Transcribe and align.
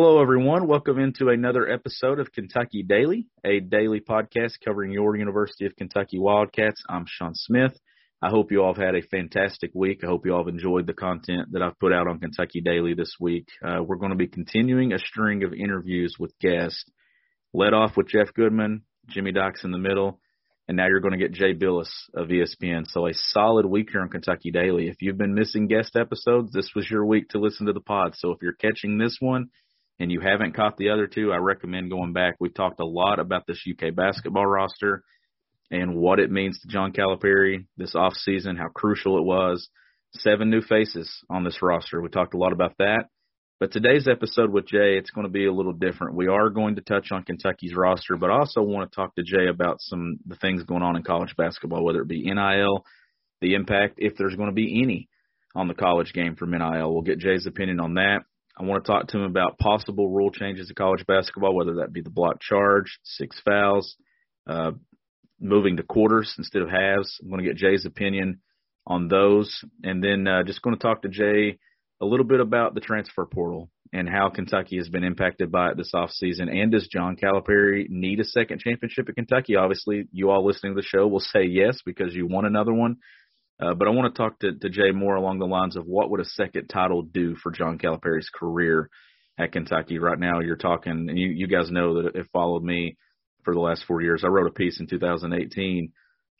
Hello, 0.00 0.22
everyone. 0.22 0.68
Welcome 0.68 1.00
into 1.00 1.30
another 1.30 1.68
episode 1.68 2.20
of 2.20 2.30
Kentucky 2.30 2.84
Daily, 2.84 3.26
a 3.44 3.58
daily 3.58 3.98
podcast 4.00 4.52
covering 4.64 4.92
your 4.92 5.16
University 5.16 5.66
of 5.66 5.74
Kentucky 5.74 6.20
Wildcats. 6.20 6.80
I'm 6.88 7.04
Sean 7.08 7.34
Smith. 7.34 7.76
I 8.22 8.28
hope 8.30 8.52
you 8.52 8.62
all 8.62 8.72
have 8.72 8.80
had 8.80 8.94
a 8.94 9.02
fantastic 9.02 9.72
week. 9.74 10.04
I 10.04 10.06
hope 10.06 10.24
you 10.24 10.32
all 10.32 10.44
have 10.44 10.54
enjoyed 10.54 10.86
the 10.86 10.94
content 10.94 11.48
that 11.50 11.62
I've 11.62 11.80
put 11.80 11.92
out 11.92 12.06
on 12.06 12.20
Kentucky 12.20 12.60
Daily 12.60 12.94
this 12.94 13.16
week. 13.18 13.48
Uh, 13.60 13.82
we're 13.82 13.96
going 13.96 14.12
to 14.12 14.16
be 14.16 14.28
continuing 14.28 14.92
a 14.92 15.00
string 15.00 15.42
of 15.42 15.52
interviews 15.52 16.14
with 16.16 16.32
guests, 16.38 16.84
led 17.52 17.74
off 17.74 17.96
with 17.96 18.06
Jeff 18.06 18.32
Goodman, 18.34 18.82
Jimmy 19.08 19.32
Dykes 19.32 19.64
in 19.64 19.72
the 19.72 19.78
middle, 19.78 20.20
and 20.68 20.76
now 20.76 20.86
you're 20.86 21.00
going 21.00 21.18
to 21.18 21.18
get 21.18 21.32
Jay 21.32 21.54
Bilas 21.54 21.90
of 22.14 22.28
ESPN. 22.28 22.86
So 22.88 23.08
a 23.08 23.14
solid 23.14 23.66
week 23.66 23.88
here 23.90 24.02
on 24.02 24.10
Kentucky 24.10 24.52
Daily. 24.52 24.86
If 24.86 25.02
you've 25.02 25.18
been 25.18 25.34
missing 25.34 25.66
guest 25.66 25.96
episodes, 25.96 26.52
this 26.52 26.70
was 26.76 26.88
your 26.88 27.04
week 27.04 27.30
to 27.30 27.40
listen 27.40 27.66
to 27.66 27.72
the 27.72 27.80
pod. 27.80 28.14
So 28.14 28.30
if 28.30 28.38
you're 28.42 28.52
catching 28.52 28.98
this 28.98 29.16
one, 29.18 29.48
and 30.00 30.10
you 30.10 30.20
haven't 30.20 30.54
caught 30.54 30.76
the 30.76 30.90
other 30.90 31.06
two, 31.06 31.32
I 31.32 31.36
recommend 31.36 31.90
going 31.90 32.12
back. 32.12 32.36
We 32.38 32.50
talked 32.50 32.80
a 32.80 32.86
lot 32.86 33.18
about 33.18 33.46
this 33.46 33.66
UK 33.68 33.94
basketball 33.94 34.46
roster 34.46 35.02
and 35.70 35.96
what 35.96 36.20
it 36.20 36.30
means 36.30 36.58
to 36.60 36.68
John 36.68 36.92
Calipari 36.92 37.66
this 37.76 37.94
off 37.94 38.14
season, 38.14 38.56
how 38.56 38.68
crucial 38.68 39.18
it 39.18 39.24
was. 39.24 39.68
Seven 40.12 40.50
new 40.50 40.62
faces 40.62 41.10
on 41.28 41.44
this 41.44 41.58
roster. 41.60 42.00
We 42.00 42.08
talked 42.08 42.34
a 42.34 42.38
lot 42.38 42.52
about 42.52 42.74
that. 42.78 43.06
But 43.60 43.72
today's 43.72 44.06
episode 44.06 44.50
with 44.50 44.68
Jay, 44.68 44.96
it's 44.96 45.10
going 45.10 45.26
to 45.26 45.32
be 45.32 45.46
a 45.46 45.52
little 45.52 45.72
different. 45.72 46.14
We 46.14 46.28
are 46.28 46.48
going 46.48 46.76
to 46.76 46.80
touch 46.80 47.08
on 47.10 47.24
Kentucky's 47.24 47.74
roster, 47.74 48.16
but 48.16 48.30
I 48.30 48.38
also 48.38 48.62
want 48.62 48.90
to 48.90 48.94
talk 48.94 49.16
to 49.16 49.24
Jay 49.24 49.48
about 49.48 49.80
some 49.80 50.18
the 50.24 50.36
things 50.36 50.62
going 50.62 50.84
on 50.84 50.94
in 50.94 51.02
college 51.02 51.34
basketball, 51.36 51.84
whether 51.84 52.02
it 52.02 52.08
be 52.08 52.22
NIL, 52.22 52.84
the 53.40 53.54
impact, 53.54 53.94
if 53.98 54.16
there's 54.16 54.36
going 54.36 54.48
to 54.48 54.54
be 54.54 54.80
any 54.80 55.08
on 55.56 55.66
the 55.66 55.74
college 55.74 56.12
game 56.12 56.36
from 56.36 56.52
NIL. 56.52 56.92
We'll 56.92 57.02
get 57.02 57.18
Jay's 57.18 57.46
opinion 57.46 57.80
on 57.80 57.94
that. 57.94 58.20
I 58.58 58.64
want 58.64 58.84
to 58.84 58.90
talk 58.90 59.08
to 59.08 59.18
him 59.18 59.24
about 59.24 59.58
possible 59.58 60.10
rule 60.10 60.30
changes 60.30 60.68
in 60.68 60.74
college 60.74 61.06
basketball, 61.06 61.54
whether 61.54 61.76
that 61.76 61.92
be 61.92 62.00
the 62.00 62.10
block 62.10 62.40
charge, 62.40 62.98
six 63.04 63.40
fouls, 63.44 63.96
uh, 64.48 64.72
moving 65.40 65.76
to 65.76 65.84
quarters 65.84 66.34
instead 66.38 66.62
of 66.62 66.68
halves. 66.68 67.18
I'm 67.22 67.28
going 67.28 67.44
to 67.44 67.48
get 67.48 67.56
Jay's 67.56 67.86
opinion 67.86 68.40
on 68.86 69.08
those, 69.08 69.62
and 69.84 70.02
then 70.02 70.26
uh, 70.26 70.42
just 70.42 70.62
going 70.62 70.76
to 70.76 70.82
talk 70.82 71.02
to 71.02 71.08
Jay 71.08 71.58
a 72.00 72.06
little 72.06 72.26
bit 72.26 72.40
about 72.40 72.74
the 72.74 72.80
transfer 72.80 73.26
portal 73.26 73.70
and 73.92 74.08
how 74.08 74.28
Kentucky 74.28 74.76
has 74.76 74.88
been 74.88 75.04
impacted 75.04 75.50
by 75.50 75.70
it 75.70 75.76
this 75.76 75.92
offseason. 75.94 76.50
And 76.50 76.72
does 76.72 76.88
John 76.88 77.16
Calipari 77.16 77.88
need 77.88 78.20
a 78.20 78.24
second 78.24 78.60
championship 78.60 79.08
at 79.08 79.14
Kentucky? 79.14 79.56
Obviously, 79.56 80.08
you 80.12 80.30
all 80.30 80.44
listening 80.44 80.74
to 80.74 80.80
the 80.80 80.86
show 80.86 81.06
will 81.06 81.20
say 81.20 81.44
yes 81.44 81.80
because 81.84 82.14
you 82.14 82.26
want 82.26 82.46
another 82.46 82.72
one. 82.72 82.96
Uh, 83.60 83.74
but 83.74 83.88
I 83.88 83.90
want 83.90 84.14
to 84.14 84.18
talk 84.18 84.38
to, 84.40 84.52
to 84.52 84.68
Jay 84.68 84.92
more 84.92 85.16
along 85.16 85.38
the 85.38 85.46
lines 85.46 85.76
of 85.76 85.84
what 85.84 86.10
would 86.10 86.20
a 86.20 86.24
second 86.24 86.68
title 86.68 87.02
do 87.02 87.34
for 87.42 87.50
John 87.50 87.78
Calipari's 87.78 88.30
career 88.32 88.88
at 89.38 89.52
Kentucky. 89.52 89.98
Right 89.98 90.18
now, 90.18 90.40
you're 90.40 90.56
talking, 90.56 91.08
and 91.08 91.18
you, 91.18 91.28
you 91.28 91.46
guys 91.48 91.70
know 91.70 92.02
that 92.02 92.14
it 92.14 92.28
followed 92.32 92.62
me 92.62 92.96
for 93.44 93.54
the 93.54 93.60
last 93.60 93.84
four 93.86 94.00
years. 94.00 94.22
I 94.24 94.28
wrote 94.28 94.46
a 94.46 94.52
piece 94.52 94.78
in 94.78 94.86
2018 94.86 95.92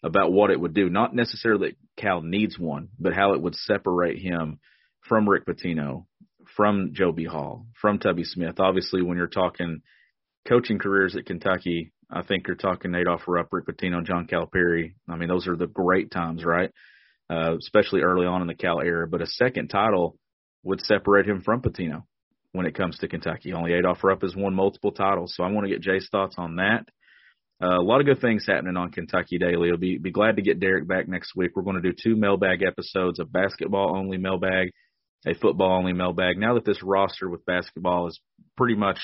about 0.05 0.33
what 0.33 0.50
it 0.50 0.61
would 0.61 0.74
do, 0.74 0.89
not 0.89 1.14
necessarily 1.14 1.70
that 1.70 1.77
Cal 2.00 2.20
needs 2.22 2.58
one, 2.58 2.89
but 3.00 3.14
how 3.14 3.33
it 3.33 3.42
would 3.42 3.56
separate 3.56 4.20
him 4.20 4.61
from 5.08 5.28
Rick 5.28 5.46
Pitino, 5.46 6.06
from 6.56 6.91
Joe 6.92 7.11
B. 7.11 7.24
Hall, 7.24 7.66
from 7.80 7.98
Tubby 7.98 8.24
Smith. 8.24 8.61
Obviously, 8.61 9.02
when 9.02 9.16
you're 9.16 9.27
talking 9.27 9.80
coaching 10.46 10.78
careers 10.78 11.16
at 11.16 11.27
Kentucky, 11.27 11.92
I 12.11 12.22
think 12.22 12.46
you're 12.46 12.56
talking 12.56 12.94
Adolph 12.94 13.22
Rupp, 13.27 13.48
Rick 13.52 13.66
Pitino, 13.66 14.05
John 14.05 14.27
Calipari. 14.27 14.94
I 15.08 15.16
mean, 15.16 15.28
those 15.28 15.48
are 15.48 15.56
the 15.56 15.66
great 15.66 16.11
times, 16.11 16.44
right? 16.44 16.70
Uh, 17.30 17.56
especially 17.58 18.00
early 18.00 18.27
on 18.27 18.40
in 18.40 18.48
the 18.48 18.55
Cal 18.55 18.80
era. 18.80 19.06
But 19.06 19.20
a 19.20 19.27
second 19.27 19.68
title 19.68 20.16
would 20.62 20.80
separate 20.80 21.28
him 21.28 21.42
from 21.42 21.61
Pitino 21.61 22.05
when 22.52 22.66
it 22.66 22.74
comes 22.74 22.98
to 22.98 23.08
Kentucky. 23.08 23.52
Only 23.52 23.74
Adolph 23.74 24.02
Rupp 24.02 24.22
has 24.22 24.34
won 24.34 24.55
multiple 24.55 24.92
titles, 24.92 25.34
so 25.36 25.44
I 25.44 25.50
want 25.50 25.66
to 25.66 25.72
get 25.72 25.83
Jay's 25.83 26.08
thoughts 26.11 26.36
on 26.39 26.56
that. 26.56 26.86
Uh, 27.61 27.78
a 27.78 27.83
lot 27.83 28.00
of 28.00 28.06
good 28.06 28.20
things 28.20 28.46
happening 28.46 28.77
on 28.77 28.92
Kentucky 28.92 29.39
Daily. 29.39 29.70
I'll 29.70 29.77
be 29.77 29.98
be 29.98 30.12
glad 30.12 30.36
to 30.36 30.42
get 30.42 30.61
Derek 30.61 30.86
back 30.86 31.08
next 31.08 31.34
week. 31.34 31.52
We're 31.55 31.64
going 31.64 31.80
to 31.80 31.83
do 31.83 31.92
two 31.92 32.16
mailbag 32.16 32.62
episodes: 32.62 33.18
a 33.18 33.24
basketball 33.24 33.96
only 33.96 34.16
mailbag, 34.16 34.70
a 35.27 35.34
football 35.34 35.77
only 35.77 35.92
mailbag. 35.92 36.39
Now 36.39 36.55
that 36.55 36.64
this 36.64 36.83
roster 36.83 37.28
with 37.28 37.45
basketball 37.45 38.06
is 38.06 38.20
pretty 38.56 38.77
much 38.77 38.98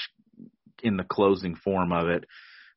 in 0.82 0.96
the 0.96 1.04
closing 1.04 1.56
form 1.56 1.92
of 1.92 2.08
it, 2.08 2.24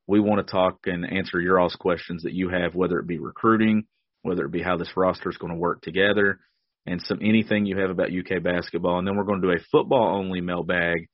we 0.08 0.20
want 0.20 0.46
to 0.46 0.52
talk 0.52 0.80
and 0.86 1.06
answer 1.06 1.40
your 1.40 1.60
all's 1.60 1.76
questions 1.76 2.24
that 2.24 2.34
you 2.34 2.50
have, 2.50 2.74
whether 2.74 2.98
it 3.00 3.08
be 3.08 3.20
recruiting, 3.20 3.86
whether 4.22 4.46
it 4.46 4.52
be 4.52 4.62
how 4.62 4.78
this 4.78 4.96
roster 4.96 5.30
is 5.30 5.38
going 5.38 5.54
to 5.54 5.60
work 5.60 5.82
together 5.82 6.40
and 6.86 7.02
some 7.02 7.20
anything 7.22 7.66
you 7.66 7.78
have 7.78 7.90
about 7.90 8.10
UK 8.12 8.42
basketball. 8.42 8.98
And 8.98 9.08
then 9.08 9.18
we're 9.18 9.26
going 9.26 9.42
to 9.42 9.48
do 9.48 9.54
a 9.54 9.64
football 9.72 10.18
only 10.18 10.42
mailbag 10.42 11.08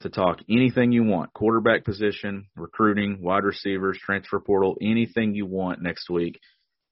to 0.00 0.08
talk 0.08 0.38
anything 0.48 0.92
you 0.92 1.04
want 1.04 1.32
quarterback 1.32 1.84
position, 1.84 2.46
recruiting, 2.56 3.18
wide 3.22 3.44
receivers, 3.44 3.98
transfer 3.98 4.40
portal, 4.40 4.76
anything 4.82 5.34
you 5.34 5.46
want 5.46 5.82
next 5.82 6.10
week. 6.10 6.40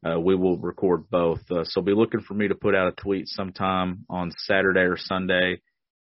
Uh, 0.07 0.21
we 0.21 0.37
will 0.37 0.59
record 0.59 1.11
both. 1.11 1.41
Uh, 1.51 1.65
so 1.65 1.81
be 1.81 1.93
looking 1.93 2.21
for 2.21 2.35
me 2.35 2.47
to 2.47 2.55
put 2.55 2.75
out 2.75 2.89
a 2.89 3.03
tweet 3.03 3.27
sometime 3.27 4.05
on 4.09 4.31
Saturday 4.45 4.83
or 4.83 4.97
Sunday, 4.97 5.61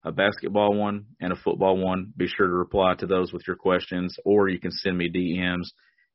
a 0.04 0.12
basketball 0.12 0.74
one 0.74 1.06
and 1.20 1.32
a 1.32 1.36
football 1.36 1.76
one. 1.76 2.12
Be 2.16 2.28
sure 2.28 2.46
to 2.46 2.52
reply 2.52 2.94
to 2.98 3.06
those 3.06 3.32
with 3.32 3.42
your 3.48 3.56
questions, 3.56 4.16
or 4.24 4.48
you 4.48 4.60
can 4.60 4.70
send 4.70 4.96
me 4.96 5.10
DMs 5.10 5.70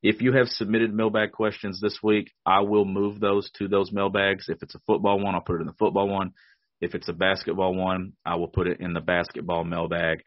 if 0.05 0.21
you 0.21 0.33
have 0.33 0.47
submitted 0.49 0.93
mailbag 0.93 1.31
questions 1.31 1.79
this 1.81 1.97
week, 2.03 2.31
I 2.45 2.59
will 2.59 2.85
move 2.85 3.19
those 3.19 3.49
to 3.57 3.67
those 3.67 3.91
mailbags. 3.91 4.49
If 4.49 4.61
it's 4.61 4.75
a 4.75 4.81
football 4.85 5.19
one, 5.19 5.33
I'll 5.33 5.41
put 5.41 5.55
it 5.55 5.61
in 5.61 5.65
the 5.65 5.73
football 5.79 6.07
one. 6.07 6.33
If 6.79 6.93
it's 6.93 7.09
a 7.09 7.13
basketball 7.13 7.73
one, 7.73 8.13
I 8.23 8.35
will 8.35 8.49
put 8.49 8.67
it 8.67 8.79
in 8.81 8.93
the 8.93 9.01
basketball 9.01 9.63
mailbag. 9.63 10.19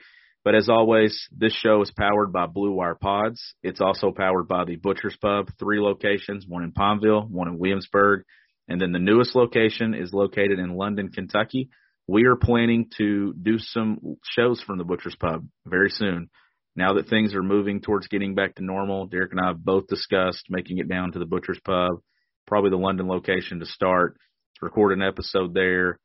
But 0.44 0.56
as 0.56 0.68
always, 0.68 1.28
this 1.30 1.52
show 1.52 1.80
is 1.80 1.92
powered 1.96 2.32
by 2.32 2.46
Blue 2.46 2.72
Wire 2.72 2.96
Pods. 2.96 3.54
It's 3.62 3.80
also 3.80 4.10
powered 4.10 4.48
by 4.48 4.64
the 4.64 4.74
Butcher's 4.74 5.16
Pub, 5.22 5.46
three 5.60 5.80
locations, 5.80 6.44
one 6.44 6.64
in 6.64 6.72
Pineville, 6.72 7.28
one 7.30 7.46
in 7.46 7.60
Williamsburg, 7.60 8.24
and 8.66 8.80
then 8.80 8.90
the 8.90 8.98
newest 8.98 9.36
location 9.36 9.94
is 9.94 10.12
located 10.12 10.58
in 10.58 10.76
London, 10.76 11.10
Kentucky. 11.10 11.70
We 12.08 12.24
are 12.24 12.34
planning 12.34 12.90
to 12.96 13.32
do 13.40 13.58
some 13.58 14.16
shows 14.24 14.60
from 14.60 14.78
the 14.78 14.84
Butcher's 14.84 15.14
Pub 15.14 15.46
very 15.64 15.90
soon 15.90 16.30
now 16.78 16.94
that 16.94 17.08
things 17.08 17.34
are 17.34 17.42
moving 17.42 17.80
towards 17.80 18.06
getting 18.06 18.36
back 18.36 18.54
to 18.54 18.64
normal, 18.64 19.06
Derek 19.06 19.32
and 19.32 19.40
I 19.40 19.48
have 19.48 19.64
both 19.64 19.88
discussed 19.88 20.44
making 20.48 20.78
it 20.78 20.88
down 20.88 21.10
to 21.10 21.18
the 21.18 21.26
Butcher's 21.26 21.58
Pub, 21.64 22.00
probably 22.46 22.70
the 22.70 22.76
London 22.76 23.08
location 23.08 23.58
to 23.58 23.66
start, 23.66 24.16
record 24.62 24.92
an 24.92 25.02
episode 25.02 25.54
there, 25.54 25.98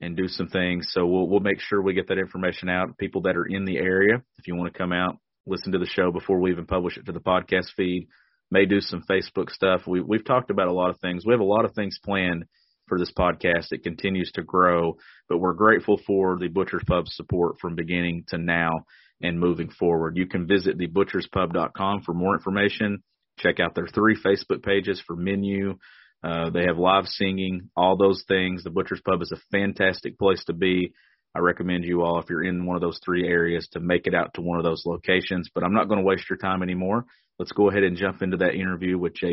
and 0.00 0.16
do 0.16 0.28
some 0.28 0.46
things. 0.46 0.86
So 0.92 1.04
we'll 1.04 1.28
we'll 1.28 1.40
make 1.40 1.58
sure 1.58 1.82
we 1.82 1.94
get 1.94 2.06
that 2.08 2.18
information 2.18 2.68
out. 2.68 2.96
People 2.96 3.22
that 3.22 3.36
are 3.36 3.44
in 3.44 3.64
the 3.64 3.76
area, 3.76 4.22
if 4.38 4.46
you 4.46 4.54
want 4.54 4.72
to 4.72 4.78
come 4.78 4.92
out, 4.92 5.16
listen 5.46 5.72
to 5.72 5.78
the 5.78 5.86
show 5.86 6.12
before 6.12 6.38
we 6.40 6.52
even 6.52 6.64
publish 6.64 6.96
it 6.96 7.06
to 7.06 7.12
the 7.12 7.18
podcast 7.18 7.72
feed, 7.76 8.06
may 8.52 8.66
do 8.66 8.80
some 8.80 9.02
Facebook 9.10 9.50
stuff. 9.50 9.82
We 9.88 10.00
we've 10.00 10.24
talked 10.24 10.50
about 10.50 10.68
a 10.68 10.72
lot 10.72 10.90
of 10.90 11.00
things. 11.00 11.26
We 11.26 11.32
have 11.32 11.40
a 11.40 11.44
lot 11.44 11.64
of 11.64 11.74
things 11.74 11.98
planned 12.04 12.44
for 12.86 13.00
this 13.00 13.12
podcast. 13.12 13.72
It 13.72 13.82
continues 13.82 14.30
to 14.36 14.44
grow, 14.44 14.96
but 15.28 15.38
we're 15.38 15.54
grateful 15.54 16.00
for 16.06 16.38
the 16.38 16.46
Butcher's 16.46 16.84
Pub 16.86 17.08
support 17.08 17.58
from 17.60 17.74
beginning 17.74 18.26
to 18.28 18.38
now 18.38 18.84
and 19.22 19.38
moving 19.38 19.70
forward. 19.70 20.16
You 20.16 20.26
can 20.26 20.46
visit 20.46 20.78
thebutcherspub.com 20.78 22.02
for 22.02 22.14
more 22.14 22.34
information. 22.34 23.02
Check 23.38 23.60
out 23.60 23.74
their 23.74 23.86
three 23.86 24.16
Facebook 24.16 24.62
pages 24.62 25.02
for 25.06 25.16
menu. 25.16 25.78
Uh, 26.22 26.50
they 26.50 26.64
have 26.64 26.78
live 26.78 27.06
singing, 27.06 27.70
all 27.76 27.96
those 27.96 28.24
things. 28.28 28.62
The 28.62 28.70
Butcher's 28.70 29.00
Pub 29.00 29.22
is 29.22 29.32
a 29.32 29.40
fantastic 29.50 30.18
place 30.18 30.44
to 30.44 30.52
be. 30.52 30.92
I 31.34 31.38
recommend 31.38 31.84
you 31.84 32.02
all, 32.02 32.18
if 32.18 32.28
you're 32.28 32.42
in 32.42 32.66
one 32.66 32.76
of 32.76 32.82
those 32.82 33.00
three 33.04 33.26
areas, 33.26 33.68
to 33.72 33.80
make 33.80 34.06
it 34.06 34.14
out 34.14 34.34
to 34.34 34.40
one 34.40 34.58
of 34.58 34.64
those 34.64 34.82
locations. 34.84 35.48
But 35.54 35.64
I'm 35.64 35.72
not 35.72 35.88
going 35.88 36.00
to 36.00 36.04
waste 36.04 36.28
your 36.28 36.38
time 36.38 36.62
anymore. 36.62 37.04
Let's 37.38 37.52
go 37.52 37.70
ahead 37.70 37.84
and 37.84 37.96
jump 37.96 38.20
into 38.20 38.38
that 38.38 38.54
interview 38.54 38.98
with 38.98 39.14
Jay. 39.14 39.32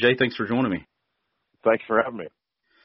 Jay, 0.00 0.14
thanks 0.18 0.36
for 0.36 0.46
joining 0.46 0.70
me. 0.70 0.86
Thanks 1.64 1.84
for 1.86 2.02
having 2.02 2.18
me. 2.18 2.26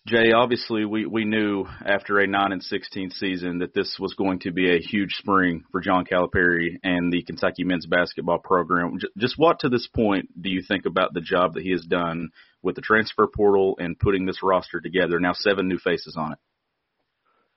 Jay, 0.07 0.31
obviously 0.31 0.85
we, 0.85 1.05
we 1.05 1.25
knew 1.25 1.65
after 1.85 2.17
a 2.17 2.25
9 2.25 2.51
and 2.53 2.63
16 2.63 3.11
season 3.11 3.59
that 3.59 3.73
this 3.75 3.97
was 3.99 4.15
going 4.15 4.39
to 4.39 4.51
be 4.51 4.73
a 4.73 4.79
huge 4.79 5.11
spring 5.13 5.63
for 5.71 5.79
John 5.79 6.05
Calipari 6.05 6.77
and 6.83 7.13
the 7.13 7.21
Kentucky 7.21 7.63
men's 7.63 7.85
basketball 7.85 8.39
program. 8.39 8.97
Just 9.17 9.35
what 9.37 9.59
to 9.59 9.69
this 9.69 9.87
point 9.93 10.29
do 10.41 10.49
you 10.49 10.63
think 10.67 10.87
about 10.87 11.13
the 11.13 11.21
job 11.21 11.53
that 11.53 11.63
he 11.63 11.71
has 11.71 11.83
done 11.83 12.29
with 12.63 12.75
the 12.75 12.81
transfer 12.81 13.27
portal 13.27 13.75
and 13.77 13.99
putting 13.99 14.25
this 14.25 14.41
roster 14.41 14.79
together? 14.79 15.19
Now 15.19 15.33
seven 15.33 15.67
new 15.67 15.77
faces 15.77 16.15
on 16.17 16.31
it. 16.31 16.39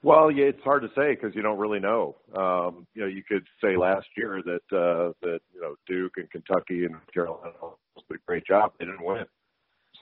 Well, 0.03 0.31
yeah, 0.31 0.47
it's 0.47 0.63
hard 0.63 0.83
to 0.83 0.89
say 0.89 1.15
because 1.15 1.35
you 1.35 1.41
don't 1.41 1.59
really 1.59 1.81
know. 1.81 2.17
Um, 2.37 2.87
you 2.93 3.01
know, 3.01 3.09
you 3.09 3.23
could 3.27 3.47
say 3.63 3.75
last 3.79 4.07
year 4.19 4.43
that 4.45 4.77
uh, 4.77 5.13
that 5.23 5.41
you 5.55 5.63
know 5.63 5.77
Duke 5.87 6.13
and 6.19 6.31
Kentucky 6.31 6.85
and 6.85 6.97
Carolina 7.15 7.53
did 8.11 8.17
a 8.17 8.23
great 8.27 8.45
job. 8.45 8.73
They 8.79 8.85
didn't 8.85 9.03
win. 9.03 9.25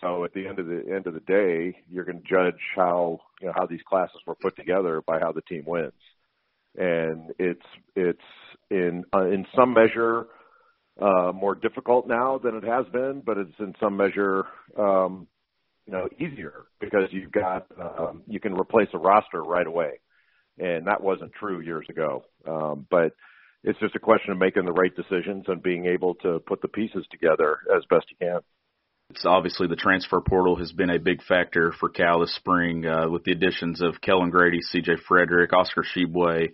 So 0.02 0.25
at 0.25 0.34
the 0.34 0.46
end 0.46 0.58
of 0.58 0.66
the 0.66 0.82
end 0.93 1.06
of 1.06 1.14
the 1.14 1.20
day, 1.20 1.78
you're 1.88 2.04
going 2.04 2.20
to 2.20 2.28
judge 2.28 2.60
how 2.75 3.20
you 3.40 3.46
know 3.46 3.52
how 3.56 3.66
these 3.66 3.82
classes 3.88 4.20
were 4.26 4.34
put 4.34 4.56
together 4.56 5.00
by 5.06 5.20
how 5.20 5.32
the 5.32 5.43
team 5.43 5.62
wins, 5.64 5.93
and 6.76 7.31
it's 7.38 7.64
it's 7.94 8.19
in 8.69 9.04
uh, 9.14 9.26
in 9.26 9.46
some 9.56 9.72
measure 9.72 10.26
uh, 11.00 11.31
more 11.32 11.54
difficult 11.54 12.08
now 12.08 12.38
than 12.43 12.56
it 12.56 12.64
has 12.64 12.84
been, 12.93 13.22
but 13.25 13.38
it's 13.38 13.54
in 13.60 13.75
some 13.78 13.96
measure 13.96 14.44
um, 14.76 15.28
you 15.87 15.93
know 15.93 16.08
easier 16.19 16.64
because 16.81 17.08
you've 17.12 17.32
got 17.32 17.66
um, 17.81 18.22
you 18.26 18.40
can 18.40 18.55
replace 18.55 18.88
a 18.94 18.98
roster 18.98 19.40
right 19.40 19.69
away, 19.69 20.00
and 20.58 20.88
that 20.88 21.00
wasn't 21.00 21.32
true 21.32 21.60
years 21.60 21.87
ago. 21.88 22.25
Um, 22.44 22.87
but 22.90 23.12
it's 23.62 23.78
just 23.78 23.94
a 23.94 24.00
question 24.00 24.32
of 24.32 24.38
making 24.38 24.64
the 24.64 24.72
right 24.72 24.94
decisions 24.96 25.44
and 25.46 25.62
being 25.62 25.87
able 25.87 26.16
to 26.16 26.40
put 26.40 26.60
the 26.60 26.66
pieces 26.66 27.06
together 27.12 27.58
as 27.72 27.84
best 27.88 28.06
you 28.10 28.16
can. 28.20 28.40
It's 29.14 29.26
obviously 29.26 29.67
the 29.67 29.76
transfer 29.76 30.23
portal 30.23 30.56
has 30.56 30.73
been 30.73 30.88
a 30.88 30.99
big 30.99 31.23
factor 31.23 31.70
for 31.79 31.91
Cal 31.91 32.20
this 32.20 32.35
spring 32.35 32.87
uh, 32.87 33.11
with 33.11 33.25
the 33.25 33.32
additions 33.32 33.82
of 33.82 34.00
Kellan 34.00 34.31
Grady, 34.31 34.62
C.J. 34.62 34.93
Frederick, 35.06 35.53
Oscar 35.53 35.82
Tshiebwe, 35.82 36.49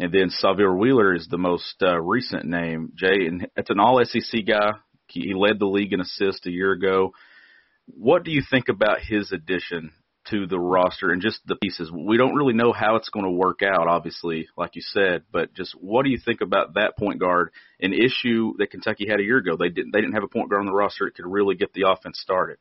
and 0.00 0.12
then 0.12 0.28
Sahvir 0.28 0.76
Wheeler 0.76 1.14
is 1.14 1.28
the 1.30 1.38
most 1.38 1.76
uh, 1.80 2.00
recent 2.00 2.46
name. 2.46 2.90
Jay, 2.96 3.28
and 3.28 3.46
it's 3.54 3.70
an 3.70 3.78
All 3.78 4.02
SEC 4.04 4.44
guy. 4.44 4.72
He 5.06 5.34
led 5.34 5.60
the 5.60 5.66
league 5.66 5.92
in 5.92 6.00
assists 6.00 6.44
a 6.46 6.50
year 6.50 6.72
ago. 6.72 7.12
What 7.86 8.24
do 8.24 8.32
you 8.32 8.42
think 8.50 8.68
about 8.68 9.02
his 9.02 9.30
addition 9.30 9.92
to 10.30 10.46
the 10.46 10.58
roster 10.58 11.10
and 11.10 11.22
just 11.22 11.40
the 11.46 11.56
pieces? 11.56 11.90
We 11.90 12.16
don't 12.16 12.34
really 12.34 12.54
know 12.54 12.72
how 12.72 12.96
it's 12.96 13.08
going 13.08 13.24
to 13.24 13.30
work 13.30 13.60
out, 13.62 13.86
obviously, 13.88 14.48
like 14.56 14.76
you 14.76 14.82
said, 14.82 15.22
but 15.32 15.54
just 15.54 15.72
what 15.80 16.04
do 16.04 16.10
you 16.10 16.18
think 16.18 16.40
about 16.40 16.74
that 16.74 16.96
point 16.98 17.20
guard? 17.20 17.50
An 17.80 17.92
issue 17.92 18.54
that 18.58 18.70
Kentucky 18.70 19.06
had 19.08 19.20
a 19.20 19.22
year 19.22 19.38
ago. 19.38 19.56
They 19.56 19.68
didn't 19.68 19.92
they 19.92 20.00
didn't 20.00 20.14
have 20.14 20.24
a 20.24 20.28
point 20.28 20.50
guard 20.50 20.60
on 20.60 20.66
the 20.66 20.72
roster 20.72 21.04
that 21.06 21.14
could 21.14 21.30
really 21.30 21.54
get 21.54 21.72
the 21.72 21.88
offense 21.88 22.18
started. 22.20 22.58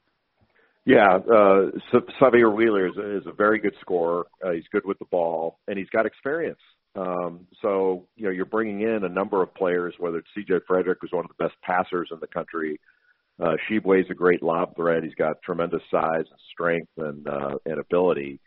Yeah, 0.86 1.18
uh, 1.18 1.72
Sahvir 2.20 2.56
Wheeler 2.56 2.88
is, 2.88 3.22
is 3.22 3.28
a 3.28 3.32
very 3.32 3.60
good 3.60 3.76
scorer. 3.82 4.26
Uh, 4.44 4.52
he's 4.52 4.68
good 4.72 4.86
with 4.86 4.98
the 4.98 5.06
ball, 5.06 5.60
and 5.68 5.78
he's 5.78 5.90
got 5.90 6.06
experience. 6.06 6.60
Um, 6.96 7.48
so 7.62 8.08
you 8.16 8.26
know 8.26 8.32
you're 8.32 8.46
bringing 8.46 8.82
in 8.82 9.04
a 9.04 9.10
number 9.10 9.44
of 9.44 9.54
players, 9.54 9.94
whether 10.00 10.18
it's 10.18 10.28
C.J. 10.34 10.62
Frederick, 10.68 11.00
who's 11.02 11.12
one 11.12 11.26
of 11.26 11.32
the 11.38 11.44
best 11.44 11.56
passers 11.62 12.10
in 12.12 12.20
the 12.20 12.28
country, 12.28 12.80
uh, 13.40 13.56
Tshiebwe's 13.70 14.10
a 14.10 14.16
great 14.16 14.44
lob 14.44 14.76
threat. 14.76 15.04
He's 15.04 15.16
got 15.16 15.42
tremendous 15.42 15.82
size 15.90 16.26
and 16.30 16.40
strength 16.52 16.92
and 16.98 17.28
uh, 17.28 17.58
and 17.66 17.80
ability. 17.80 18.40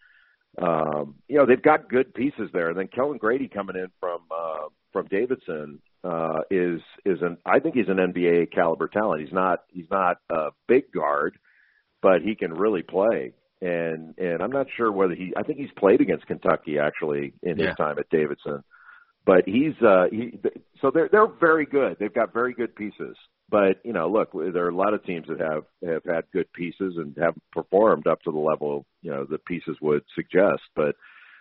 Um, 0.61 1.15
you 1.29 1.39
know 1.39 1.47
they've 1.47 1.63
got 1.63 1.89
good 1.89 2.13
pieces 2.15 2.51
there. 2.53 2.69
And 2.69 2.79
then 2.79 2.89
Kellan 2.89 3.19
Grady 3.19 3.49
coming 3.49 3.77
in 3.77 3.89
from 4.01 4.21
uh, 4.31 4.69
from 4.93 5.07
Davidson 5.07 5.81
uh, 6.05 6.41
is 6.51 6.81
is 7.05 7.23
an 7.23 7.39
I 7.47 7.59
think 7.59 7.75
he's 7.75 7.89
an 7.89 7.97
NBA 7.97 8.53
caliber 8.53 8.89
talent. 8.89 9.23
He's 9.23 9.33
not 9.33 9.61
he's 9.69 9.91
not 9.91 10.19
a 10.31 10.51
big 10.69 10.93
guard, 10.93 11.39
but 12.03 12.21
he 12.23 12.35
can 12.35 12.53
really 12.53 12.83
play. 12.83 13.33
And 13.63 14.15
and 14.19 14.43
I'm 14.43 14.53
not 14.53 14.67
sure 14.77 14.93
whether 14.93 15.15
he 15.15 15.33
I 15.37 15.43
think 15.43 15.59
he's 15.59 15.71
played 15.79 16.01
against 16.01 16.27
Kentucky 16.27 16.79
actually 16.79 17.33
in 17.43 17.59
his 17.59 17.75
time 17.77 17.99
at 17.99 18.11
Davidson. 18.11 18.63
But 19.25 19.45
he's 19.47 19.81
uh 19.81 20.07
he 20.11 20.39
so 20.81 20.91
they're 20.91 21.09
they're 21.11 21.29
very 21.29 21.65
good. 21.65 21.97
They've 21.99 22.13
got 22.13 22.35
very 22.35 22.53
good 22.53 22.75
pieces. 22.75 23.17
But 23.53 23.81
you 23.85 23.93
know, 23.93 24.09
look, 24.09 24.33
there 24.33 24.65
are 24.65 24.71
a 24.71 24.75
lot 24.75 24.95
of 24.95 25.05
teams 25.05 25.29
that 25.29 25.39
have 25.39 25.65
have 25.87 26.05
had 26.05 26.25
good 26.33 26.51
pieces 26.55 26.95
and 26.97 27.15
have 27.21 27.35
performed 27.53 28.07
up 28.07 28.23
to 28.23 28.33
the 28.33 28.39
level 28.39 28.87
you 29.03 29.11
know 29.11 29.27
the 29.29 29.37
pieces 29.39 29.77
would 29.83 30.03
suggest. 30.15 30.63
But 30.75 30.97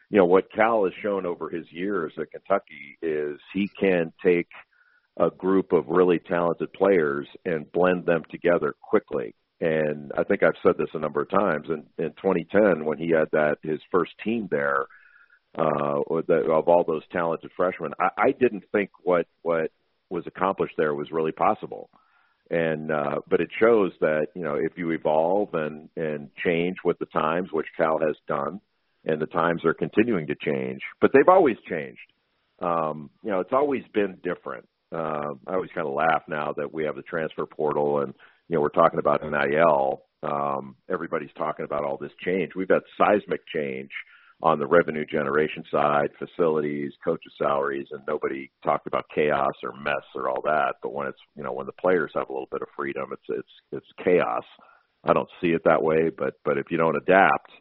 you 0.09 0.17
know 0.17 0.25
what 0.25 0.51
Cal 0.51 0.83
has 0.83 0.93
shown 1.01 1.25
over 1.25 1.49
his 1.49 1.71
years 1.71 2.11
at 2.19 2.31
Kentucky 2.31 2.97
is 3.01 3.39
he 3.53 3.69
can 3.79 4.11
take 4.21 4.49
a 5.17 5.29
group 5.29 5.71
of 5.71 5.87
really 5.87 6.19
talented 6.19 6.73
players 6.73 7.27
and 7.45 7.71
blend 7.71 8.05
them 8.05 8.23
together 8.29 8.75
quickly. 8.81 9.33
And 9.61 10.11
I 10.17 10.23
think 10.23 10.43
I've 10.43 10.61
said 10.61 10.77
this 10.77 10.89
a 10.93 10.99
number 10.99 11.21
of 11.21 11.29
times. 11.29 11.67
In, 11.69 11.85
in 11.97 12.11
2010, 12.13 12.83
when 12.83 12.97
he 12.97 13.11
had 13.11 13.29
that 13.31 13.59
his 13.63 13.79
first 13.89 14.11
team 14.21 14.49
there, 14.51 14.85
uh, 15.57 16.01
of 16.09 16.67
all 16.67 16.83
those 16.85 17.03
talented 17.11 17.51
freshmen, 17.55 17.93
I, 18.01 18.09
I 18.17 18.31
didn't 18.31 18.63
think 18.73 18.89
what 19.03 19.27
what 19.43 19.71
was 20.11 20.25
accomplished 20.27 20.75
there 20.77 20.93
was 20.93 21.11
really 21.11 21.31
possible 21.31 21.89
and 22.51 22.91
uh, 22.91 23.21
but 23.29 23.39
it 23.39 23.49
shows 23.59 23.93
that 24.01 24.27
you 24.35 24.43
know 24.43 24.55
if 24.55 24.73
you 24.75 24.91
evolve 24.91 25.53
and 25.53 25.89
and 25.95 26.29
change 26.43 26.75
with 26.83 26.99
the 26.99 27.05
times, 27.05 27.47
which 27.51 27.67
Cal 27.77 27.97
has 27.99 28.17
done, 28.27 28.59
and 29.05 29.21
the 29.21 29.25
times 29.25 29.63
are 29.63 29.73
continuing 29.73 30.27
to 30.27 30.35
change, 30.35 30.81
but 30.99 31.11
they've 31.13 31.29
always 31.29 31.55
changed. 31.67 31.99
Um, 32.61 33.09
you 33.23 33.31
know, 33.31 33.39
it's 33.39 33.53
always 33.53 33.83
been 33.93 34.17
different. 34.21 34.67
Uh, 34.93 35.33
I 35.47 35.53
always 35.53 35.71
kind 35.73 35.87
of 35.87 35.93
laugh 35.93 36.23
now 36.27 36.53
that 36.57 36.73
we 36.73 36.83
have 36.83 36.97
the 36.97 37.01
transfer 37.03 37.45
portal 37.45 38.01
and 38.01 38.13
you 38.49 38.55
know 38.55 38.61
we're 38.61 38.69
talking 38.69 38.99
about 38.99 39.21
NIL. 39.23 40.03
Um, 40.21 40.75
everybody's 40.89 41.33
talking 41.37 41.63
about 41.63 41.85
all 41.85 41.97
this 41.97 42.11
change. 42.23 42.51
We've 42.53 42.69
had 42.69 42.81
seismic 42.97 43.41
change 43.47 43.89
on 44.43 44.59
the 44.59 44.67
revenue 44.67 45.05
generation 45.05 45.63
side, 45.71 46.09
facilities, 46.17 46.91
coaches' 47.03 47.33
salaries, 47.37 47.87
and 47.91 48.01
nobody 48.07 48.49
talked 48.63 48.87
about 48.87 49.05
chaos 49.13 49.53
or 49.63 49.73
mess 49.73 50.03
or 50.15 50.29
all 50.29 50.41
that. 50.43 50.75
But 50.81 50.93
when 50.93 51.07
it's 51.07 51.19
you 51.35 51.43
know 51.43 51.53
when 51.53 51.67
the 51.67 51.73
players 51.73 52.11
have 52.15 52.29
a 52.29 52.33
little 52.33 52.49
bit 52.51 52.61
of 52.61 52.67
freedom, 52.75 53.09
it's 53.11 53.21
it's 53.29 53.53
it's 53.71 54.03
chaos. 54.03 54.43
I 55.03 55.13
don't 55.13 55.29
see 55.41 55.49
it 55.49 55.63
that 55.65 55.83
way, 55.83 56.09
but 56.15 56.33
but 56.43 56.57
if 56.57 56.67
you 56.71 56.77
don't 56.77 56.97
adapt, 56.97 57.51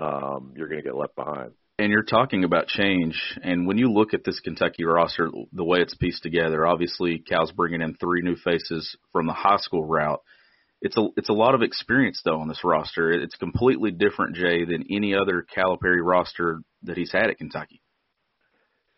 um, 0.00 0.52
you're 0.56 0.68
going 0.68 0.82
to 0.82 0.86
get 0.86 0.96
left 0.96 1.16
behind. 1.16 1.52
And 1.78 1.90
you're 1.90 2.04
talking 2.04 2.44
about 2.44 2.68
change, 2.68 3.20
and 3.42 3.66
when 3.66 3.78
you 3.78 3.90
look 3.90 4.14
at 4.14 4.24
this 4.24 4.38
Kentucky 4.40 4.84
roster, 4.84 5.30
the 5.52 5.64
way 5.64 5.78
it's 5.80 5.96
pieced 5.96 6.22
together, 6.22 6.66
obviously 6.66 7.18
Cal's 7.18 7.50
bringing 7.50 7.80
in 7.80 7.94
three 7.94 8.22
new 8.22 8.36
faces 8.36 8.96
from 9.10 9.26
the 9.26 9.32
high 9.32 9.56
school 9.56 9.84
route 9.84 10.20
it's 10.82 10.96
a 10.96 11.08
it's 11.16 11.28
a 11.28 11.32
lot 11.32 11.54
of 11.54 11.62
experience 11.62 12.20
though 12.24 12.40
on 12.40 12.48
this 12.48 12.64
roster. 12.64 13.12
It's 13.12 13.36
completely 13.36 13.92
different, 13.92 14.36
Jay, 14.36 14.64
than 14.64 14.84
any 14.90 15.14
other 15.14 15.46
Calipari 15.56 16.04
roster 16.04 16.60
that 16.82 16.96
he's 16.96 17.12
had 17.12 17.30
at 17.30 17.38
Kentucky. 17.38 17.80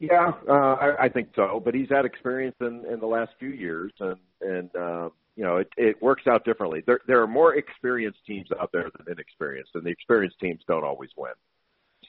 Yeah, 0.01 0.33
uh, 0.49 0.53
I, 0.53 1.05
I 1.05 1.09
think 1.09 1.29
so. 1.37 1.61
But 1.65 1.75
he's 1.75 1.91
had 1.91 2.07
experience 2.07 2.57
in 2.61 2.85
in 2.91 3.01
the 3.01 3.07
last 3.07 3.33
few 3.39 3.51
years, 3.51 3.93
and 4.01 4.17
and 4.41 4.71
uh, 4.75 5.11
you 5.37 5.45
know 5.45 5.59
it 5.59 5.69
it 5.77 6.03
works 6.03 6.25
out 6.27 6.45
differently. 6.45 6.83
There 6.87 7.01
there 7.07 7.23
are 7.23 7.27
more 7.27 7.55
experienced 7.55 8.21
teams 8.27 8.49
out 8.59 8.71
there 8.73 8.91
than 8.97 9.13
inexperienced, 9.13 9.73
and 9.75 9.85
the 9.85 9.91
experienced 9.91 10.41
teams 10.41 10.63
don't 10.67 10.85
always 10.85 11.11
win. 11.17 11.33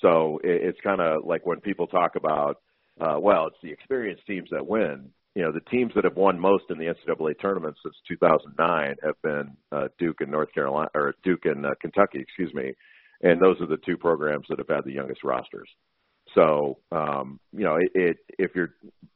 So 0.01 0.39
it, 0.43 0.69
it's 0.69 0.79
kind 0.81 1.01
of 1.01 1.25
like 1.25 1.45
when 1.45 1.59
people 1.59 1.88
talk 1.88 2.15
about, 2.15 2.61
uh, 3.00 3.17
well, 3.19 3.47
it's 3.47 3.57
the 3.61 3.71
experienced 3.71 4.25
teams 4.25 4.50
that 4.51 4.65
win 4.65 5.11
you 5.35 5.43
know, 5.43 5.51
the 5.51 5.59
teams 5.69 5.91
that 5.95 6.05
have 6.05 6.15
won 6.15 6.39
most 6.39 6.63
in 6.69 6.77
the 6.77 6.85
NCAA 6.85 7.37
tournament 7.39 7.75
since 7.83 7.95
2009 8.07 8.95
have 9.03 9.21
been 9.21 9.55
uh, 9.71 9.89
Duke 9.99 10.21
and 10.21 10.31
North 10.31 10.51
Carolina, 10.53 10.89
or 10.95 11.13
Duke 11.23 11.45
and 11.45 11.65
uh, 11.65 11.71
Kentucky, 11.81 12.19
excuse 12.19 12.53
me, 12.53 12.73
and 13.21 13.41
those 13.41 13.59
are 13.59 13.67
the 13.67 13.77
two 13.85 13.97
programs 13.97 14.45
that 14.49 14.59
have 14.59 14.69
had 14.69 14.85
the 14.85 14.93
youngest 14.93 15.23
rosters. 15.23 15.69
So, 16.33 16.79
um, 16.91 17.39
you 17.51 17.65
know, 17.65 17.75
it, 17.75 17.91
it, 17.93 18.17
if 18.39 18.51
you're 18.55 18.73